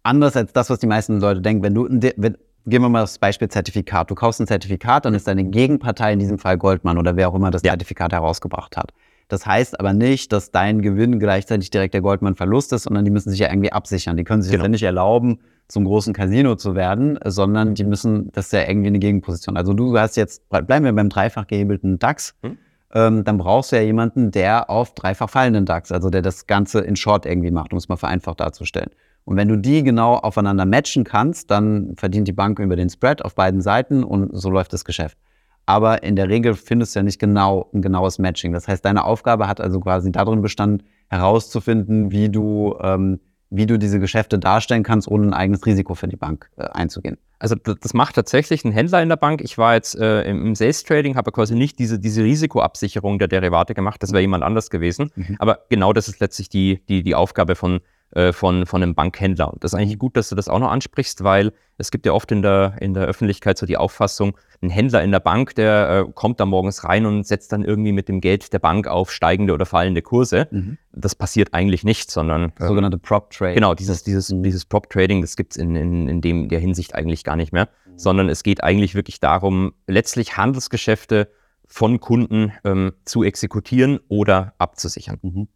anders 0.02 0.34
als 0.36 0.54
das, 0.54 0.70
was 0.70 0.78
die 0.78 0.86
meisten 0.86 1.20
Leute 1.20 1.42
denken, 1.42 1.62
wenn 1.62 1.74
du, 1.74 1.86
wenn, 2.16 2.38
gehen 2.64 2.80
wir 2.80 2.88
mal 2.88 3.02
das 3.02 3.18
Beispiel 3.18 3.48
Zertifikat. 3.48 4.10
Du 4.10 4.14
kaufst 4.14 4.40
ein 4.40 4.46
Zertifikat, 4.46 5.04
dann 5.04 5.12
ist 5.12 5.28
deine 5.28 5.44
Gegenpartei 5.44 6.14
in 6.14 6.18
diesem 6.18 6.38
Fall 6.38 6.56
Goldman 6.56 6.96
oder 6.96 7.14
wer 7.16 7.28
auch 7.28 7.34
immer 7.34 7.50
das 7.50 7.60
ja. 7.62 7.72
Zertifikat 7.72 8.14
herausgebracht 8.14 8.78
hat. 8.78 8.94
Das 9.28 9.44
heißt 9.44 9.78
aber 9.78 9.92
nicht, 9.92 10.32
dass 10.32 10.50
dein 10.50 10.80
Gewinn 10.80 11.18
gleichzeitig 11.18 11.68
direkt 11.68 11.92
der 11.92 12.00
Goldman-Verlust 12.00 12.72
ist, 12.72 12.84
sondern 12.84 13.04
die 13.04 13.10
müssen 13.10 13.28
sich 13.28 13.40
ja 13.40 13.50
irgendwie 13.50 13.72
absichern. 13.72 14.16
Die 14.16 14.24
können 14.24 14.40
sich 14.40 14.52
genau. 14.52 14.64
ja 14.64 14.68
nicht 14.68 14.82
erlauben, 14.82 15.40
zum 15.68 15.84
großen 15.84 16.14
Casino 16.14 16.56
zu 16.56 16.74
werden, 16.74 17.18
sondern 17.24 17.74
die 17.74 17.84
müssen, 17.84 18.32
das 18.32 18.46
ist 18.46 18.52
ja 18.52 18.66
irgendwie 18.66 18.88
eine 18.88 18.98
Gegenposition. 18.98 19.58
Also 19.58 19.74
du 19.74 19.98
hast 19.98 20.16
jetzt, 20.16 20.48
bleiben 20.48 20.84
wir 20.86 20.92
beim 20.94 21.10
dreifach 21.10 21.46
gehebelten 21.46 21.98
DAX. 21.98 22.34
Hm? 22.42 22.56
Ähm, 22.94 23.24
dann 23.24 23.38
brauchst 23.38 23.72
du 23.72 23.76
ja 23.76 23.82
jemanden, 23.82 24.30
der 24.30 24.70
auf 24.70 24.94
dreifach 24.94 25.30
fallenden 25.30 25.64
DAX, 25.64 25.92
also 25.92 26.10
der 26.10 26.22
das 26.22 26.46
Ganze 26.46 26.80
in 26.80 26.96
Short 26.96 27.26
irgendwie 27.26 27.50
macht, 27.50 27.72
um 27.72 27.78
es 27.78 27.88
mal 27.88 27.96
vereinfacht 27.96 28.40
darzustellen. 28.40 28.90
Und 29.24 29.36
wenn 29.36 29.48
du 29.48 29.56
die 29.56 29.82
genau 29.82 30.14
aufeinander 30.14 30.66
matchen 30.66 31.04
kannst, 31.04 31.50
dann 31.50 31.94
verdient 31.96 32.26
die 32.26 32.32
Bank 32.32 32.58
über 32.58 32.76
den 32.76 32.90
Spread 32.90 33.24
auf 33.24 33.34
beiden 33.34 33.60
Seiten 33.60 34.02
und 34.02 34.30
so 34.32 34.50
läuft 34.50 34.72
das 34.72 34.84
Geschäft. 34.84 35.16
Aber 35.64 36.02
in 36.02 36.16
der 36.16 36.28
Regel 36.28 36.54
findest 36.54 36.94
du 36.94 36.98
ja 36.98 37.02
nicht 37.04 37.20
genau 37.20 37.70
ein 37.72 37.82
genaues 37.82 38.18
Matching. 38.18 38.52
Das 38.52 38.66
heißt, 38.66 38.84
deine 38.84 39.04
Aufgabe 39.04 39.46
hat 39.46 39.60
also 39.60 39.78
quasi 39.78 40.10
darin 40.10 40.42
bestanden, 40.42 40.86
herauszufinden, 41.08 42.10
wie 42.10 42.28
du, 42.30 42.76
ähm, 42.80 43.20
wie 43.48 43.66
du 43.66 43.78
diese 43.78 44.00
Geschäfte 44.00 44.40
darstellen 44.40 44.82
kannst, 44.82 45.06
ohne 45.06 45.28
ein 45.28 45.34
eigenes 45.34 45.64
Risiko 45.64 45.94
für 45.94 46.08
die 46.08 46.16
Bank 46.16 46.50
äh, 46.56 46.64
einzugehen. 46.64 47.16
Also 47.42 47.56
das 47.56 47.92
macht 47.92 48.14
tatsächlich 48.14 48.64
ein 48.64 48.70
Händler 48.70 49.02
in 49.02 49.08
der 49.08 49.16
Bank. 49.16 49.40
Ich 49.42 49.58
war 49.58 49.74
jetzt 49.74 49.98
äh, 49.98 50.22
im 50.22 50.54
Sales 50.54 50.84
Trading, 50.84 51.16
habe 51.16 51.32
quasi 51.32 51.56
nicht 51.56 51.76
diese, 51.80 51.98
diese 51.98 52.22
Risikoabsicherung 52.22 53.18
der 53.18 53.26
Derivate 53.26 53.74
gemacht. 53.74 54.00
Das 54.00 54.12
wäre 54.12 54.20
jemand 54.20 54.44
anders 54.44 54.70
gewesen. 54.70 55.10
Mhm. 55.16 55.36
Aber 55.40 55.58
genau 55.68 55.92
das 55.92 56.06
ist 56.06 56.20
letztlich 56.20 56.50
die, 56.50 56.80
die, 56.88 57.02
die 57.02 57.16
Aufgabe 57.16 57.56
von, 57.56 57.80
äh, 58.12 58.32
von, 58.32 58.64
von 58.64 58.80
einem 58.80 58.94
Bankhändler. 58.94 59.52
Und 59.52 59.64
das 59.64 59.72
ist 59.72 59.74
eigentlich 59.80 59.98
gut, 59.98 60.16
dass 60.16 60.28
du 60.28 60.36
das 60.36 60.48
auch 60.48 60.60
noch 60.60 60.70
ansprichst, 60.70 61.24
weil 61.24 61.52
es 61.78 61.90
gibt 61.90 62.06
ja 62.06 62.12
oft 62.12 62.30
in 62.30 62.42
der, 62.42 62.76
in 62.78 62.94
der 62.94 63.06
Öffentlichkeit 63.06 63.58
so 63.58 63.66
die 63.66 63.76
Auffassung, 63.76 64.38
ein 64.62 64.70
Händler 64.70 65.02
in 65.02 65.10
der 65.10 65.20
Bank, 65.20 65.54
der 65.56 66.06
äh, 66.08 66.12
kommt 66.12 66.38
da 66.38 66.46
morgens 66.46 66.84
rein 66.84 67.04
und 67.04 67.26
setzt 67.26 67.52
dann 67.52 67.64
irgendwie 67.64 67.92
mit 67.92 68.08
dem 68.08 68.20
Geld 68.20 68.52
der 68.52 68.60
Bank 68.60 68.86
auf 68.86 69.10
steigende 69.10 69.52
oder 69.52 69.66
fallende 69.66 70.02
Kurse. 70.02 70.48
Mhm. 70.50 70.78
Das 70.92 71.14
passiert 71.14 71.52
eigentlich 71.52 71.84
nicht, 71.84 72.10
sondern. 72.10 72.52
Ähm, 72.60 72.68
Sogenannte 72.68 72.98
Prop 72.98 73.30
Trading. 73.30 73.56
Genau, 73.56 73.74
dieses, 73.74 74.04
dieses, 74.04 74.30
mhm. 74.30 74.42
dieses 74.42 74.64
Prop 74.64 74.88
Trading, 74.88 75.20
das 75.20 75.36
gibt 75.36 75.52
es 75.52 75.56
in, 75.56 75.74
in, 75.74 76.08
in 76.08 76.20
dem, 76.20 76.48
der 76.48 76.60
Hinsicht 76.60 76.94
eigentlich 76.94 77.24
gar 77.24 77.36
nicht 77.36 77.52
mehr, 77.52 77.68
mhm. 77.86 77.98
sondern 77.98 78.28
es 78.28 78.42
geht 78.42 78.62
eigentlich 78.62 78.94
wirklich 78.94 79.18
darum, 79.18 79.74
letztlich 79.86 80.36
Handelsgeschäfte 80.36 81.28
von 81.66 82.00
Kunden 82.00 82.52
ähm, 82.64 82.92
zu 83.04 83.24
exekutieren 83.24 83.98
oder 84.08 84.54
abzusichern. 84.58 85.18
Mhm. 85.22 85.48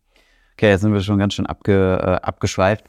Okay, 0.54 0.70
jetzt 0.70 0.80
sind 0.80 0.92
wir 0.92 1.00
schon 1.00 1.18
ganz 1.18 1.34
schön 1.34 1.46
abge, 1.46 2.00
äh, 2.00 2.26
abgeschweift. 2.26 2.86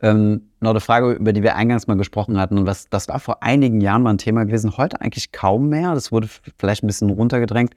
Ähm, 0.00 0.50
noch 0.60 0.70
eine 0.70 0.80
Frage, 0.80 1.12
über 1.12 1.32
die 1.32 1.42
wir 1.42 1.56
eingangs 1.56 1.86
mal 1.86 1.96
gesprochen 1.96 2.38
hatten. 2.38 2.58
Und 2.58 2.66
was, 2.66 2.88
das 2.88 3.08
war 3.08 3.18
vor 3.18 3.42
einigen 3.42 3.80
Jahren 3.80 4.02
mal 4.02 4.10
ein 4.10 4.18
Thema 4.18 4.44
gewesen, 4.44 4.76
heute 4.76 5.00
eigentlich 5.00 5.32
kaum 5.32 5.68
mehr. 5.68 5.94
Das 5.94 6.12
wurde 6.12 6.28
vielleicht 6.58 6.84
ein 6.84 6.86
bisschen 6.86 7.10
runtergedrängt. 7.10 7.74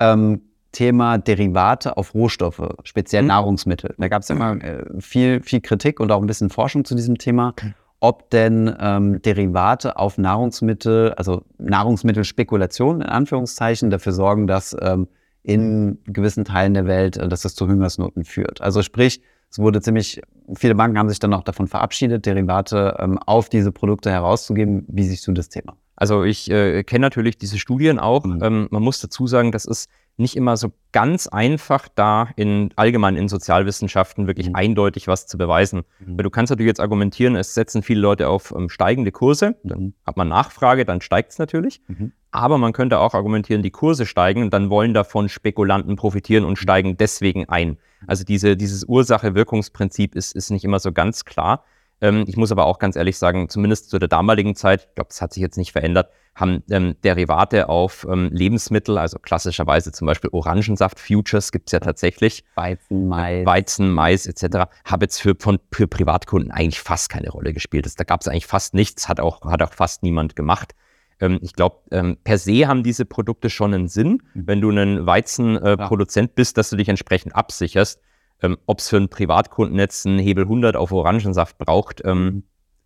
Ähm, 0.00 0.42
Thema 0.72 1.18
Derivate 1.18 1.96
auf 1.96 2.14
Rohstoffe, 2.14 2.62
speziell 2.84 3.22
mhm. 3.22 3.28
Nahrungsmittel. 3.28 3.94
Da 3.98 4.08
gab 4.08 4.22
es 4.22 4.30
immer 4.30 4.52
äh, 4.62 4.84
viel, 5.00 5.42
viel 5.42 5.60
Kritik 5.60 6.00
und 6.00 6.10
auch 6.10 6.20
ein 6.20 6.26
bisschen 6.26 6.50
Forschung 6.50 6.84
zu 6.84 6.94
diesem 6.94 7.18
Thema, 7.18 7.54
ob 8.00 8.30
denn 8.30 8.74
ähm, 8.80 9.22
Derivate 9.22 9.96
auf 9.96 10.18
Nahrungsmittel, 10.18 11.12
also 11.12 11.44
Nahrungsmittelspekulation 11.58 13.02
in 13.02 13.06
Anführungszeichen, 13.06 13.90
dafür 13.90 14.12
sorgen, 14.12 14.46
dass 14.46 14.74
ähm, 14.80 15.08
in 15.42 15.98
gewissen 16.06 16.44
Teilen 16.44 16.74
der 16.74 16.86
Welt, 16.86 17.16
äh, 17.16 17.28
dass 17.28 17.42
das 17.42 17.54
zu 17.54 17.68
Hungersnoten 17.68 18.24
führt. 18.24 18.60
Also 18.60 18.82
sprich, 18.82 19.22
es 19.50 19.58
wurde 19.58 19.82
ziemlich, 19.82 20.22
viele 20.54 20.74
Banken 20.74 20.98
haben 20.98 21.08
sich 21.08 21.18
dann 21.18 21.34
auch 21.34 21.42
davon 21.42 21.68
verabschiedet, 21.68 22.26
Derivate 22.26 22.96
ähm, 22.98 23.18
auf 23.18 23.48
diese 23.48 23.72
Produkte 23.72 24.10
herauszugeben. 24.10 24.84
Wie 24.88 25.04
siehst 25.04 25.26
du 25.26 25.32
das 25.32 25.48
Thema? 25.48 25.76
Also 25.96 26.24
ich 26.24 26.50
äh, 26.50 26.82
kenne 26.84 27.02
natürlich 27.02 27.38
diese 27.38 27.58
Studien 27.58 27.98
auch. 27.98 28.24
Mhm. 28.24 28.40
Ähm, 28.42 28.68
man 28.70 28.82
muss 28.82 29.00
dazu 29.00 29.26
sagen, 29.26 29.52
das 29.52 29.64
ist 29.64 29.88
nicht 30.16 30.36
immer 30.36 30.56
so 30.56 30.72
ganz 30.92 31.26
einfach, 31.26 31.88
da 31.94 32.28
in 32.36 32.70
allgemein 32.76 33.16
in 33.16 33.28
Sozialwissenschaften 33.28 34.26
wirklich 34.26 34.48
mhm. 34.48 34.56
eindeutig 34.56 35.08
was 35.08 35.26
zu 35.26 35.38
beweisen. 35.38 35.82
Mhm. 36.00 36.18
Weil 36.18 36.24
du 36.24 36.30
kannst 36.30 36.50
natürlich 36.50 36.68
jetzt 36.68 36.80
argumentieren, 36.80 37.36
es 37.36 37.54
setzen 37.54 37.82
viele 37.82 38.00
Leute 38.00 38.28
auf 38.28 38.52
ähm, 38.56 38.68
steigende 38.68 39.12
Kurse, 39.12 39.56
dann 39.62 39.80
mhm. 39.80 39.94
hat 40.06 40.16
man 40.16 40.28
Nachfrage, 40.28 40.84
dann 40.84 41.00
steigt 41.00 41.32
es 41.32 41.38
natürlich. 41.38 41.80
Mhm. 41.88 42.12
Aber 42.30 42.58
man 42.58 42.72
könnte 42.72 42.98
auch 42.98 43.14
argumentieren, 43.14 43.62
die 43.62 43.70
Kurse 43.70 44.06
steigen 44.06 44.42
und 44.42 44.52
dann 44.52 44.70
wollen 44.70 44.94
davon 44.94 45.28
Spekulanten 45.28 45.96
profitieren 45.96 46.44
und 46.44 46.56
steigen 46.56 46.96
deswegen 46.96 47.48
ein. 47.48 47.78
Also 48.06 48.24
diese, 48.24 48.56
dieses 48.56 48.84
Ursache-Wirkungsprinzip 48.84 50.14
ist, 50.14 50.34
ist 50.34 50.50
nicht 50.50 50.64
immer 50.64 50.78
so 50.78 50.92
ganz 50.92 51.24
klar. 51.24 51.64
Ähm, 52.02 52.24
ich 52.26 52.36
muss 52.36 52.52
aber 52.52 52.66
auch 52.66 52.78
ganz 52.78 52.96
ehrlich 52.96 53.16
sagen, 53.16 53.48
zumindest 53.48 53.88
zu 53.88 53.98
der 53.98 54.08
damaligen 54.08 54.54
Zeit, 54.56 54.88
ich 54.88 54.94
glaube, 54.96 55.08
das 55.08 55.22
hat 55.22 55.32
sich 55.32 55.40
jetzt 55.40 55.56
nicht 55.56 55.72
verändert, 55.72 56.10
haben 56.34 56.62
ähm, 56.70 56.96
Derivate 57.04 57.68
auf 57.68 58.06
ähm, 58.10 58.30
Lebensmittel, 58.32 58.98
also 58.98 59.18
klassischerweise 59.18 59.92
zum 59.92 60.06
Beispiel 60.06 60.30
Orangensaft-Futures 60.32 61.52
gibt 61.52 61.68
es 61.68 61.72
ja 61.72 61.80
tatsächlich. 61.80 62.44
Weizen, 62.54 63.08
Mais. 63.08 63.46
Weizen, 63.46 63.90
Mais 63.92 64.26
etc. 64.26 64.68
Habe 64.84 65.04
jetzt 65.04 65.20
für, 65.20 65.36
von, 65.38 65.60
für 65.70 65.86
Privatkunden 65.86 66.50
eigentlich 66.50 66.80
fast 66.80 67.08
keine 67.08 67.30
Rolle 67.30 67.52
gespielt. 67.52 67.86
Das, 67.86 67.94
da 67.94 68.04
gab 68.04 68.22
es 68.22 68.28
eigentlich 68.28 68.46
fast 68.46 68.74
nichts, 68.74 69.08
hat 69.08 69.20
auch, 69.20 69.42
hat 69.42 69.62
auch 69.62 69.72
fast 69.72 70.02
niemand 70.02 70.34
gemacht. 70.34 70.74
Ähm, 71.22 71.38
ich 71.40 71.54
glaube, 71.54 71.76
ähm, 71.92 72.18
per 72.22 72.36
se 72.36 72.66
haben 72.66 72.82
diese 72.82 73.04
Produkte 73.06 73.48
schon 73.48 73.72
einen 73.72 73.88
Sinn, 73.88 74.22
mhm. 74.34 74.46
wenn 74.46 74.60
du 74.60 74.70
ein 74.70 75.06
Weizenproduzent 75.06 76.30
äh, 76.30 76.32
bist, 76.34 76.58
dass 76.58 76.68
du 76.68 76.76
dich 76.76 76.88
entsprechend 76.88 77.34
absicherst. 77.34 78.00
Ähm, 78.42 78.58
Ob 78.66 78.80
es 78.80 78.88
für 78.88 78.96
einen 78.96 79.08
Privatkunden 79.08 79.78
jetzt 79.78 80.04
einen 80.04 80.18
Hebel 80.18 80.44
100 80.44 80.76
auf 80.76 80.90
Orangensaft 80.90 81.58
braucht, 81.58 82.04
mhm. 82.04 82.42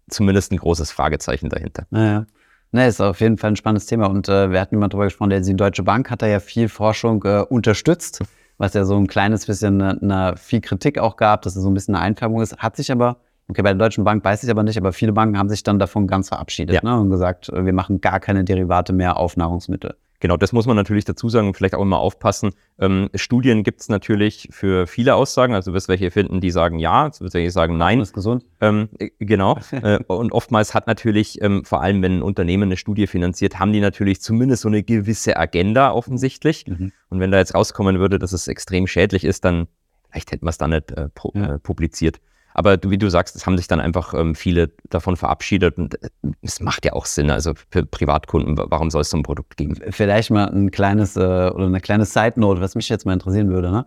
zumindest 0.08 0.52
ein 0.52 0.58
großes 0.58 0.92
Fragezeichen 0.92 1.48
dahinter. 1.48 1.86
Naja. 1.90 2.26
Ne, 2.72 2.88
ist 2.88 3.00
auf 3.00 3.20
jeden 3.20 3.38
Fall 3.38 3.52
ein 3.52 3.56
spannendes 3.56 3.86
Thema. 3.86 4.06
Und 4.06 4.28
äh, 4.28 4.50
wir 4.50 4.60
hatten 4.60 4.74
jemand 4.74 4.92
darüber 4.92 5.06
gesprochen, 5.06 5.30
der 5.30 5.40
die 5.40 5.56
Deutsche 5.56 5.82
Bank 5.82 6.10
hat 6.10 6.20
da 6.20 6.26
ja 6.26 6.40
viel 6.40 6.68
Forschung 6.68 7.24
äh, 7.24 7.42
unterstützt, 7.48 8.22
was 8.58 8.74
ja 8.74 8.84
so 8.84 8.96
ein 8.96 9.06
kleines 9.06 9.46
bisschen 9.46 9.80
eine, 9.80 10.02
eine 10.02 10.36
viel 10.36 10.60
Kritik 10.60 10.98
auch 10.98 11.16
gab, 11.16 11.42
dass 11.42 11.56
es 11.56 11.62
so 11.62 11.70
ein 11.70 11.74
bisschen 11.74 11.94
eine 11.94 12.04
Einfärbung 12.04 12.42
ist. 12.42 12.58
Hat 12.58 12.76
sich 12.76 12.92
aber 12.92 13.20
Okay, 13.48 13.62
bei 13.62 13.70
der 13.70 13.78
Deutschen 13.78 14.04
Bank 14.04 14.24
weiß 14.24 14.42
ich 14.42 14.50
aber 14.50 14.62
nicht, 14.62 14.76
aber 14.76 14.92
viele 14.92 15.12
Banken 15.12 15.38
haben 15.38 15.48
sich 15.48 15.62
dann 15.62 15.78
davon 15.78 16.06
ganz 16.06 16.28
verabschiedet 16.28 16.76
ja. 16.76 16.82
ne, 16.82 17.00
und 17.00 17.10
gesagt, 17.10 17.48
äh, 17.48 17.64
wir 17.64 17.72
machen 17.72 18.00
gar 18.00 18.18
keine 18.20 18.44
Derivate 18.44 18.92
mehr 18.92 19.16
auf 19.16 19.36
Nahrungsmittel. 19.36 19.96
Genau, 20.20 20.36
das 20.36 20.52
muss 20.52 20.66
man 20.66 20.76
natürlich 20.76 21.04
dazu 21.04 21.28
sagen 21.28 21.46
und 21.46 21.56
vielleicht 21.56 21.74
auch 21.74 21.82
immer 21.82 21.98
aufpassen. 21.98 22.52
Ähm, 22.78 23.10
Studien 23.14 23.62
gibt 23.62 23.82
es 23.82 23.88
natürlich 23.88 24.48
für 24.50 24.86
viele 24.86 25.14
Aussagen. 25.14 25.54
Also 25.54 25.74
wirst 25.74 25.88
welche 25.88 26.10
finden, 26.10 26.40
die 26.40 26.50
sagen 26.50 26.78
ja, 26.78 27.06
es 27.06 27.20
wird 27.20 27.34
welche 27.34 27.50
sagen 27.50 27.76
nein. 27.76 27.98
Das 27.98 28.08
ist 28.08 28.14
gesund. 28.14 28.44
Ähm, 28.60 28.88
äh, 28.98 29.10
genau. 29.18 29.58
äh, 29.70 29.98
und 30.06 30.32
oftmals 30.32 30.74
hat 30.74 30.86
natürlich, 30.86 31.42
ähm, 31.42 31.64
vor 31.64 31.82
allem 31.82 32.02
wenn 32.02 32.18
ein 32.18 32.22
Unternehmen 32.22 32.64
eine 32.64 32.76
Studie 32.76 33.06
finanziert, 33.06 33.58
haben 33.58 33.72
die 33.72 33.80
natürlich 33.80 34.22
zumindest 34.22 34.62
so 34.62 34.68
eine 34.68 34.82
gewisse 34.82 35.36
Agenda 35.36 35.92
offensichtlich. 35.92 36.66
Mhm. 36.66 36.92
Und 37.10 37.20
wenn 37.20 37.30
da 37.30 37.38
jetzt 37.38 37.54
rauskommen 37.54 37.98
würde, 37.98 38.18
dass 38.18 38.32
es 38.32 38.48
extrem 38.48 38.86
schädlich 38.86 39.24
ist, 39.24 39.44
dann 39.44 39.68
vielleicht 40.10 40.32
hätten 40.32 40.46
wir 40.46 40.50
es 40.50 40.58
da 40.58 40.66
nicht 40.66 40.92
äh, 40.92 41.08
ja. 41.34 41.54
Äh, 41.54 41.58
publiziert. 41.58 42.20
Aber 42.58 42.78
wie 42.86 42.96
du 42.96 43.10
sagst, 43.10 43.36
es 43.36 43.44
haben 43.44 43.58
sich 43.58 43.68
dann 43.68 43.80
einfach 43.80 44.14
ähm, 44.14 44.34
viele 44.34 44.70
davon 44.88 45.18
verabschiedet 45.18 45.76
und 45.76 46.02
äh, 46.02 46.08
es 46.40 46.58
macht 46.60 46.86
ja 46.86 46.94
auch 46.94 47.04
Sinn. 47.04 47.30
Also 47.30 47.52
für 47.68 47.84
Privatkunden, 47.84 48.56
warum 48.56 48.90
soll 48.90 49.02
es 49.02 49.10
so 49.10 49.18
ein 49.18 49.22
Produkt 49.22 49.58
geben? 49.58 49.76
Vielleicht 49.90 50.30
mal 50.30 50.46
ein 50.46 50.70
kleines 50.70 51.16
äh, 51.16 51.20
oder 51.20 51.66
eine 51.66 51.82
kleine 51.82 52.06
Side-Note, 52.06 52.62
was 52.62 52.74
mich 52.74 52.88
jetzt 52.88 53.04
mal 53.04 53.12
interessieren 53.12 53.50
würde. 53.50 53.70
Ne? 53.70 53.84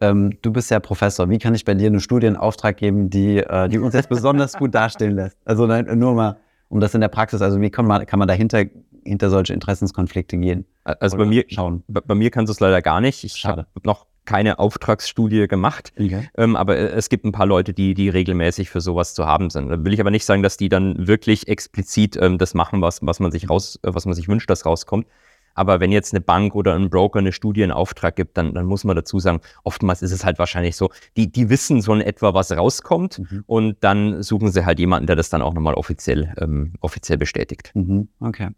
Ähm, 0.00 0.38
du 0.40 0.52
bist 0.52 0.70
ja 0.70 0.78
Professor. 0.78 1.28
Wie 1.30 1.38
kann 1.38 1.56
ich 1.56 1.64
bei 1.64 1.74
dir 1.74 1.88
eine 1.88 1.98
Studie 1.98 2.28
in 2.28 2.36
Auftrag 2.36 2.76
geben, 2.76 3.10
die, 3.10 3.38
äh, 3.38 3.68
die 3.68 3.80
uns 3.80 3.92
jetzt 3.92 4.08
besonders 4.08 4.52
gut 4.52 4.72
dastehen 4.72 5.16
lässt? 5.16 5.36
Also 5.44 5.66
nein, 5.66 5.86
nur 5.98 6.14
mal 6.14 6.36
um 6.68 6.78
das 6.78 6.94
in 6.94 7.00
der 7.00 7.08
Praxis, 7.08 7.42
also 7.42 7.60
wie 7.60 7.70
kann 7.70 7.86
man, 7.86 8.06
kann 8.06 8.20
man 8.20 8.28
dahinter 8.28 8.64
hinter 9.04 9.30
solche 9.30 9.52
Interessenskonflikte 9.52 10.38
gehen? 10.38 10.64
Also 10.84 11.16
bei 11.16 11.24
mir, 11.24 11.44
schauen. 11.48 11.82
Bei, 11.88 12.00
bei 12.00 12.14
mir 12.14 12.30
kannst 12.30 12.50
du 12.50 12.52
es 12.52 12.60
leider 12.60 12.80
gar 12.82 13.00
nicht. 13.00 13.24
Ich 13.24 13.44
habe 13.44 13.66
noch 13.82 14.06
keine 14.24 14.58
Auftragsstudie 14.58 15.48
gemacht. 15.48 15.92
Okay. 15.98 16.28
Ähm, 16.36 16.56
aber 16.56 16.76
äh, 16.76 16.88
es 16.88 17.08
gibt 17.08 17.24
ein 17.24 17.32
paar 17.32 17.46
Leute, 17.46 17.72
die, 17.72 17.94
die 17.94 18.08
regelmäßig 18.08 18.70
für 18.70 18.80
sowas 18.80 19.14
zu 19.14 19.26
haben 19.26 19.50
sind. 19.50 19.68
Da 19.68 19.84
will 19.84 19.92
ich 19.92 20.00
aber 20.00 20.10
nicht 20.10 20.24
sagen, 20.24 20.42
dass 20.42 20.56
die 20.56 20.68
dann 20.68 21.06
wirklich 21.06 21.48
explizit 21.48 22.16
ähm, 22.16 22.38
das 22.38 22.54
machen, 22.54 22.82
was, 22.82 23.00
was 23.02 23.20
man 23.20 23.30
sich 23.30 23.50
raus, 23.50 23.78
äh, 23.82 23.94
was 23.94 24.06
man 24.06 24.14
sich 24.14 24.28
wünscht, 24.28 24.48
dass 24.50 24.66
rauskommt. 24.66 25.06
Aber 25.54 25.80
wenn 25.80 25.92
jetzt 25.92 26.14
eine 26.14 26.20
Bank 26.20 26.54
oder 26.54 26.74
ein 26.74 26.88
Broker 26.88 27.18
eine 27.18 27.32
Studie 27.32 27.62
in 27.62 27.70
Auftrag 27.70 28.16
gibt, 28.16 28.36
dann, 28.36 28.54
dann 28.54 28.66
muss 28.66 28.84
man 28.84 28.96
dazu 28.96 29.18
sagen, 29.18 29.40
oftmals 29.64 30.02
ist 30.02 30.12
es 30.12 30.24
halt 30.24 30.38
wahrscheinlich 30.38 30.76
so, 30.76 30.90
die, 31.16 31.30
die 31.30 31.50
wissen 31.50 31.82
so 31.82 31.92
in 31.92 32.00
etwa, 32.00 32.34
was 32.34 32.52
rauskommt 32.52 33.18
mhm. 33.18 33.44
und 33.46 33.76
dann 33.80 34.22
suchen 34.22 34.50
sie 34.50 34.64
halt 34.64 34.78
jemanden, 34.78 35.06
der 35.06 35.16
das 35.16 35.28
dann 35.28 35.42
auch 35.42 35.52
nochmal 35.52 35.74
offiziell, 35.74 36.32
ähm, 36.38 36.72
offiziell 36.80 37.18
bestätigt. 37.18 37.70
Mhm. 37.74 38.08
Okay. 38.20 38.50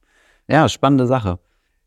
Ja, 0.46 0.68
spannende 0.68 1.06
Sache. 1.06 1.38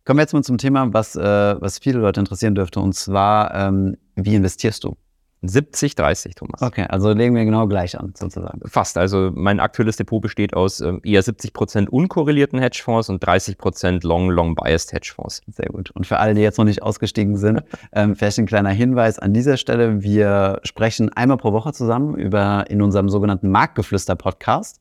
Kommen 0.08 0.20
wir 0.20 0.22
jetzt 0.22 0.32
mal 0.32 0.41
zum 0.41 0.58
Thema, 0.58 0.93
was, 0.93 1.17
äh, 1.17 1.22
was 1.60 1.80
viele 1.80 2.00
Leute 2.00 2.22
interessieren 2.22 2.56
dürfte, 2.56 2.80
und 2.80 2.93
zwar, 2.93 3.54
ähm, 3.54 3.98
wie 4.15 4.36
investierst 4.36 4.86
du? 4.86 4.96
70, 5.41 5.96
30, 5.96 6.34
Thomas. 6.34 6.62
Okay, 6.62 6.86
also 6.88 7.12
legen 7.12 7.36
wir 7.36 7.43
genau 7.43 7.67
gleich 7.67 8.00
an, 8.00 8.13
sozusagen. 8.15 8.62
Fast. 8.70 8.98
Also 8.98 9.32
mein 9.36 9.60
aktuelles 9.60 9.98
Depot 9.98 10.22
besteht 10.22 10.54
aus 10.54 10.80
ähm, 10.80 11.02
eher 11.04 11.22
70 11.22 11.52
Prozent 11.52 11.89
unkorrelierten 11.89 12.58
Hedgefonds 12.58 13.10
und 13.10 13.20
30 13.20 13.58
Prozent 13.58 14.06
long, 14.06 14.30
long 14.30 14.56
biased 14.56 14.93
Hedgefonds. 14.93 15.41
Sehr 15.48 15.67
gut. 15.67 15.91
Und 15.91 16.08
für 16.08 16.20
alle, 16.20 16.34
die 16.36 16.41
jetzt 16.41 16.58
noch 16.58 16.63
nicht 16.63 16.84
ausgestiegen 16.84 17.36
sind, 17.36 17.63
ähm, 17.91 18.15
vielleicht 18.15 18.39
ein 18.39 18.46
kleiner 18.46 18.70
Hinweis 18.70 19.20
an 19.20 19.34
dieser 19.34 19.58
Stelle. 19.58 20.02
Wir 20.02 20.62
sprechen 20.63 21.12
einmal 21.12 21.36
pro 21.36 21.52
Woche 21.52 21.74
zusammen 21.74 22.15
über 22.15 22.63
in 22.70 22.82
unserem 22.82 23.10
sogenannten 23.10 23.52
Marktgeflüster-Podcast. 23.52 24.80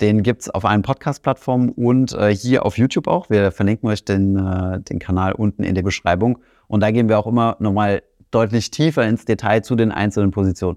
Den 0.00 0.22
gibt 0.22 0.42
es 0.42 0.50
auf 0.50 0.64
allen 0.64 0.82
Podcast-Plattformen 0.82 1.70
und 1.70 2.12
äh, 2.12 2.34
hier 2.34 2.66
auf 2.66 2.76
YouTube 2.76 3.08
auch. 3.08 3.30
Wir 3.30 3.50
verlinken 3.50 3.88
euch 3.88 4.04
den, 4.04 4.36
äh, 4.36 4.80
den 4.80 4.98
Kanal 4.98 5.32
unten 5.32 5.62
in 5.62 5.74
der 5.74 5.82
Beschreibung. 5.82 6.38
Und 6.68 6.80
da 6.80 6.90
gehen 6.90 7.08
wir 7.08 7.18
auch 7.18 7.26
immer 7.26 7.56
nochmal 7.60 8.02
deutlich 8.30 8.70
tiefer 8.70 9.06
ins 9.06 9.24
Detail 9.24 9.62
zu 9.62 9.74
den 9.74 9.92
einzelnen 9.92 10.32
Positionen. 10.32 10.76